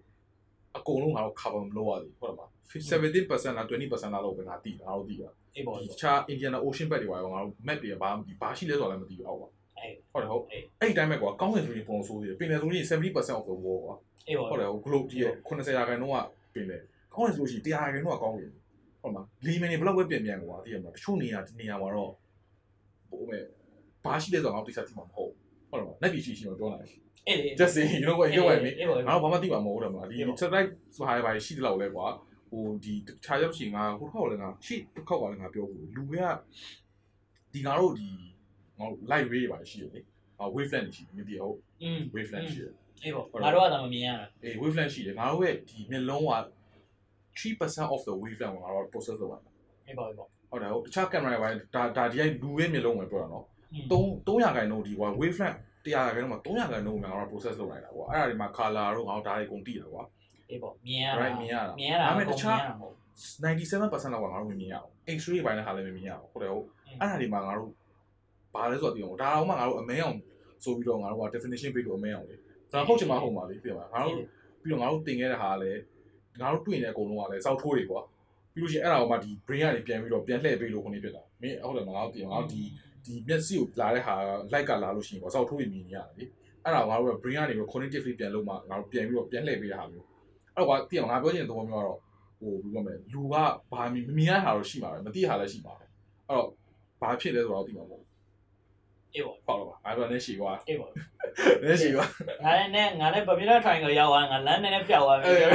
[0.76, 8.10] အကုန်လုံးငါတို့ cover မလုပ်ရသေးဘူးဟုတ်တယ်မလား17%လား20%လားလို့ပဲငါသိတာငါတို့သိတာအေးပေါ့ဒီအေးပေါ့တခြား Indian Ocean ဘက်တွေပါရောငါတို့ map တွေဘာ
[8.40, 9.48] ဘာရှိလဲဆိုတော့လည်းမသိဘူးအောက်ကွာ
[9.78, 13.96] အေးဟုတ်တယ်ဟုတ်အေးအဲ့ဒီတိုင်းပဲကွာကောင်းတယ်ဆိုရင်ပုံဆိုးသေးတယ်ပင်လယ်ဆိုရင်70% of the world ကွာ
[14.28, 16.18] အေးပေါ့ဟုတ်တယ်ဟုတ် globe ကြီးရဲ့80ရာခိုင်နှုန်းက
[16.54, 16.82] ပင်လယ်
[17.14, 18.50] ကောင်းတယ်ဆိုလို့ရှိရင်100ရာခိုင်နှုန်းကကောင်းတယ်
[19.02, 22.12] ဟုတ်မှာလီမီနေဘလောက်ပဲပြင်ပြန်ကွာသိရမလားတချို့နေရာဒီနေရာမှာတော့
[23.10, 23.42] ဟိုမဲ့
[24.04, 25.30] ဘာရှိလဲဆိုတော့ငါတို့တိကျသိမှာမဟုတ်
[25.70, 27.05] ဟုတ်တယ်မလားလက်ပြီးရှိရှိတော့ပြောနိုင်အေး
[27.60, 28.76] just say you know what you know what I mean
[29.08, 32.06] ငါဘာမှသိမှာမဟုတ်တော့မှာဒီ satellite ဟာဘာရှိတလောက်လဲကွာ
[32.50, 36.14] ဟိုဒီတခြားရောက်ချင်ငါဟိုခေါက်လည်းငါရှိတစ်ခေါက်ကလည်းငါပြောဘူးလူက
[37.52, 38.08] ဒီငါတို့ဒီ
[38.78, 40.00] ငါ light ray ပါရှိရလေ
[40.38, 41.58] ဟာ wavelength ရှိမြင်တယ်ဟုတ်
[42.14, 42.62] wavelength ရှိ
[43.02, 46.34] အေးပေါ့ငါတို့ကဒါမမြင်ရတာအေး wavelength ရှိတယ်ငါတို့ရဲ့ဒီမျက်လုံးက
[47.38, 49.50] 3% of the wavelength ကိုငါတို့ process လုပ်ရတာ
[49.86, 53.44] အေးပေါ့အေးပေါ့ဟုတ်တယ်ဟုတ်တခြား camera တွေဒါဒါဒီကလူရဲ့မျက်လုံးပဲပြောတာနော်
[53.90, 55.58] 3 300ခိုင်နှုန်းဒီ wavelength
[55.94, 60.04] 100ခိုင်နှုန်းမှာ300ခိုင်နှုန်းကိုငါတို့ process လုပ်နိုင်တာကွာအဲ့ဒါတွေမှာ color တို့ငါတို့ဒါတွေအကုန်တည်တာကွာ
[60.50, 62.94] အေးပေါ့မြင်ရတာ right မြင်ရတာမြင်ရတာဒါပေမဲ့တခြားမဟုတ်
[63.42, 66.66] 97%လောက်ကငါတို့မမြင်ရအောင် X-ray ပိုင်းနဲ့ဟာလည်းမမြင်ရအောင်ဟုတ်တယ်ဟုတ်
[67.00, 67.70] အဲ့ဒါဒီမှာငါတို့
[68.54, 70.16] ဘာလဲဆိုတော့ဒီအောင်ဒါအောင်မှငါတို့အမဲအောင်
[70.64, 72.36] ဆိုပြီးတော့ငါတို့က definition ပေးလို့အမဲအောင်လေ
[72.72, 74.16] ဒါဟုတ်ချင်မှဟုတ်မှာလေပြင်ပါငါတို့
[74.62, 75.80] ပြီးတော့ငါတို့တင်ခဲ့တဲ့ဟာကလည်း
[76.40, 78.00] ငါတို့တွေ့နေတဲ့အကုန်လုံးကလည်းစောက်ထိုးတွေကွာ
[78.52, 82.62] ပြီးလို့ရှိရင်အဲ့ဒါကိုမှဒီ brain ကနေပြန်ပြီးတော့ပြန်လှည့်ပေးလို့ခုနေဖြစ်တာမင်းဟုတ်တယ်မငါတို့တင်ငါတို့ဒီ
[83.06, 84.14] ဒီမျက်စိကိုလာတဲ့ဟာ
[84.52, 86.24] light ကလာလို့ရှိရင်ကွာစောက်ထိုးတွေမြင်နေရတယ်လေ
[86.64, 90.06] အဲ့ဒါကိုငါတို့က brain ကနေပြီး cognitively ပြန်လုပ်မှငါတို့ပြန်ပြီးတော့ပြန်လှည့်ပေးတဲ့ဟာမျိုး
[90.54, 91.98] အဲ့တော့ကွာတင်ငါပြောချင်တဲ့သဘောမျိုးကတော့
[92.38, 93.34] ဟိုဘယ်လိုမလဲလူက
[93.72, 95.84] ဘာမမြင်ရတာတော့ရှိမှာပဲမသိရတာလည်းရှိမှာပဲ
[96.28, 96.48] အဲ့တော့
[97.00, 98.04] ဘာဖြစ်လဲဆိုတော့သိမှာမဟုတ်
[99.16, 100.86] အေးပါဟုတ်လားငါတို့လည်းရှိွာအေးပါ
[101.62, 102.04] လည်းရှိွာ
[102.44, 105.48] ငါနဲ့ငါနဲ့ဗမီလာထိုင်ကရောက်သွားငါလမ်းနဲ့လည်းပျောက်သွားပြီအဲ့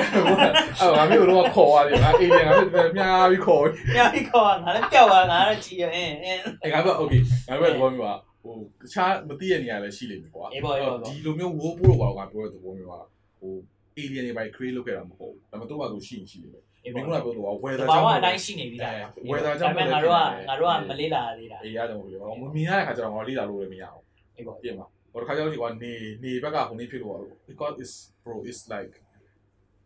[0.97, 12.99] ငါမျိုးတော့ခေါ်သွားပြီငါအေးတယ်ငါတို့မြားပြီးခေါ်ပြီးမြားပြီးခေါ်ငါလည်းပျောက်သွားငါတော့ကြည်ရအင်းအင်းအဲ့ငါက okay ငါတို့ကသဘောမျိုးပါဟိုတခြားမသိတဲ့နေရာလည်းရှိလိမ့်မယ်ကွာအေးပါအေးပါဒီလိုမျိုးဝိုးပိုးတော့ကွာငါပြောတဲ့သဘောမျိုးပါ
[13.39, 13.53] ဟို
[13.97, 18.95] alien တွေပဲ create လုပ်ခဲ့တာမဟုတ်ဘူးဒါပေမဲ့သူ့ဘာလို့ရှိရင်ရှိနေတယ် အေးမင်းပေါ့ကပြောတော့ weather ဘာကြောင့်မှအတိုင်းရှိနေပြီလား
[19.31, 20.19] weather ကြောင့်ဒါပေမဲ့ငါတို့က
[20.49, 24.03] ငါတို့ကမလေးလာသေးတာအေးရတယ်မဟုတ်ဘူးမမြင်ရတဲ့ခါကျတော့ငါလေးလာလို့လည်းမရအောင်
[24.35, 27.17] အေးပေါ့ပြင်ပါဟိုတစ်ခါကျတော့ဒီကနေနေဘက်ကဟိုနေဖြစ်လို့
[27.47, 28.93] because is bro is like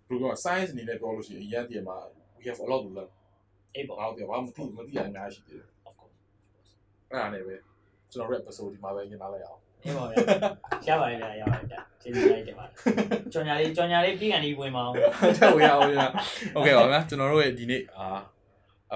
[0.08, 1.98] bro က science အနေနဲ့ပြောလို့ရှိရင်အရင်တည်းမှာ
[2.38, 3.10] we have a lot to learn
[3.76, 6.16] အေးပေါ့ငါတို့ကဘာမှမသိမသိရအများကြီးရှိသေးတယ် of course
[7.10, 7.56] အဲ့ဒါနဲ့ပဲ
[8.12, 10.09] ကျွန်တော်တို့ episode ဒီမှာပဲညင်လာလိုက်အောင် အေးပေါ့
[10.89, 12.75] ရပါပြီလားရပါပြီလားကျေးဇူးလိုက်တင်ပါတယ်
[13.33, 14.97] ကြော်ညာလေးကြော်ညာလေးပြီးကန်ဒီဝင်ပါအောင်
[15.37, 15.95] ချက်ဝေးအောင်ည
[16.55, 18.07] โอเคပါဗျာကျွန်တော်တို့ရဲ့ဒီနေ့အာ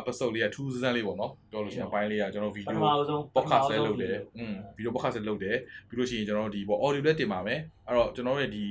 [0.00, 5.56] episode လေးက2 season လေးပေါ့နော်ပြောလို့ရှိရင်အပိုင်းလေးကကျွန်တော် ပထ video မအဆုံး podcast လည်းလုပ်တယ်อืม video podcast လည်းလုပ်တယ်
[5.88, 8.64] ပြီးလို့ရှိရင်ကျွန်တော်တို့ဒီပေါ့ audio လည်းတင်ပါမယ်အဲ့တော့ကျွန်တော်တို့ရဲ့ဒီ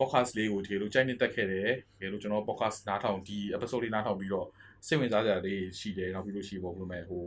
[0.00, 1.68] podcast လေးကိုတကယ်လို့ကြိုက်နေတက်ခဲ့တယ်
[1.98, 4.46] တကယ်လို့ကျွန်တော် podcast နားထောင်ဒီ episode လေးနားထောင်ပြီးတော့
[4.86, 7.24] စိတ်ဝင်စားစရာလေးရှိတယ်နောက်ပြီးလို့ရှိရင်ပေါ့ဘယ်လိုမဲဟို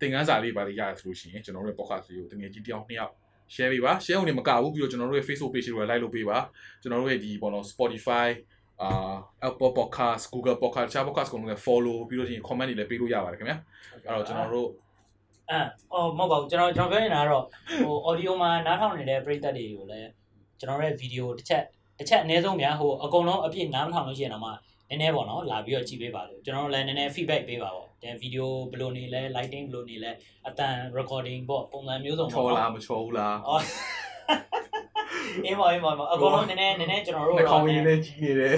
[0.00, 3.14] သင်ခန်းစာလေးပါလေးရရဆိုလို့ရှိရင်ကျွန်တော်တို့ရဲ့ podcast လေးကိုတကယ်ကြီးတယောက်နှစ်ယောက်
[3.53, 6.37] share ပေးပါ share ဝင်နေမကဘူးပြီးတော့ကျွန်တော်တို့ရဲ့ Facebook page တွေကို like လုပ်ပေးပါ
[6.81, 8.27] ကျွန်တော်တို့ရဲ့ဒီပေါ့နော် Spotify
[8.81, 9.15] အာ
[9.47, 13.57] Apple Podcast Google Podcast တခြား podcast ကုန်လုံးလည်း follow ပြီးလို့ရှိရင် comment တွေလည်းပေးလို့ရပါတယ်ခင်ဗျာ
[14.05, 14.69] အဲ့တော့ကျွန်တော်တို့
[15.49, 15.59] အဲ
[15.93, 17.43] အော်မဟုတ်ပါဘူးကျွန်တော်ကျွန်တော်ပြောနေတာကတော့
[17.83, 20.09] ဟို audio မှာနားထောင်နေတဲ့ပရိသတ်တွေကိုလည်း
[20.59, 21.63] ကျွန်တော်ရဲ့ video တစ်ချက်
[21.99, 24.53] တစ်ချက်အနည်းဆုံးများဟိုအကုန်လုံးအပြည့်နားမထောင်လို့ရှိရင်တော့မှန
[24.93, 30.11] ည်းနည်းပေါ့နော်လာပြီးတော့ကြည့်ပေးပါလို့ကျွန်တော်တို့လည်းနည်းနည်း feedback ပေးပါပေါ့တဲ့ video ဘယ်လိုနေလဲ lighting ဘယ်လိုနေလဲ
[30.47, 33.61] အတန် recording ပေါ့ပုံစံမျိုးစုံချောလားမချောဘူးလားအော်
[35.45, 38.53] အေးမအေးမအကုန်လုံးနည်းနည်းနည်းနည်းကျွန်တော်တို့နှာခေါင်းရည်လည်းကြီးနေတယ်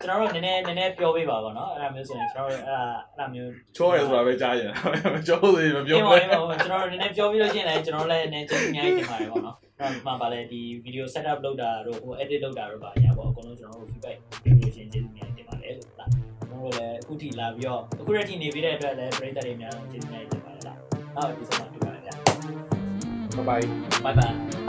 [0.00, 4.70] ကျွန်တော်တို့နည်းနည်းနည်းနည်းပြောပေးပါပေါ့နော်အဲ့ဒါမျိုးဆိုရင်ကျွန်တော်တို့အဲ့ဒါအဲ့ဒါမျိုးချောရဲဆိုတာပဲကြားရင်
[5.14, 20.78] မချောသေးမပြောပြောပါဘူးအေးပါကျွန်တော်တို့နည်းနည်းပြောပြီးလို့ရှိရင်လည်းကျွန်တော်လည်းနည်းကျေးဇူးအများကြီးတင်ပါတယ်ပေါ့နော်အဲ့ဒါ မှပါလေဒီ video setup လုပ်တာတို့ဟို edit လုပ်တာတို့ပါညာပေါ့အကုန်လုံးကျွန်တော်တို့ feedback ပေးပြီးလို့ရှိရင်ကျေးဇူးအများကြီးတင်ပါတယ်လို့လားကျွန်တော်တို့လည်းအခုထိလာပြီးတော့အခုရက်ထိနေပြီးတဲ့အတွက်လည်းပရိသတ်တွေအများကြီးကျေးဇူးအများကြီးတင်ပါတယ်လား
[21.16, 22.14] နောက်ဒီဆုံးမှာတွေ့ပါမယ်ဗျာ
[23.48, 23.64] ဘိုင်
[24.04, 24.65] ဘိုင် bye bye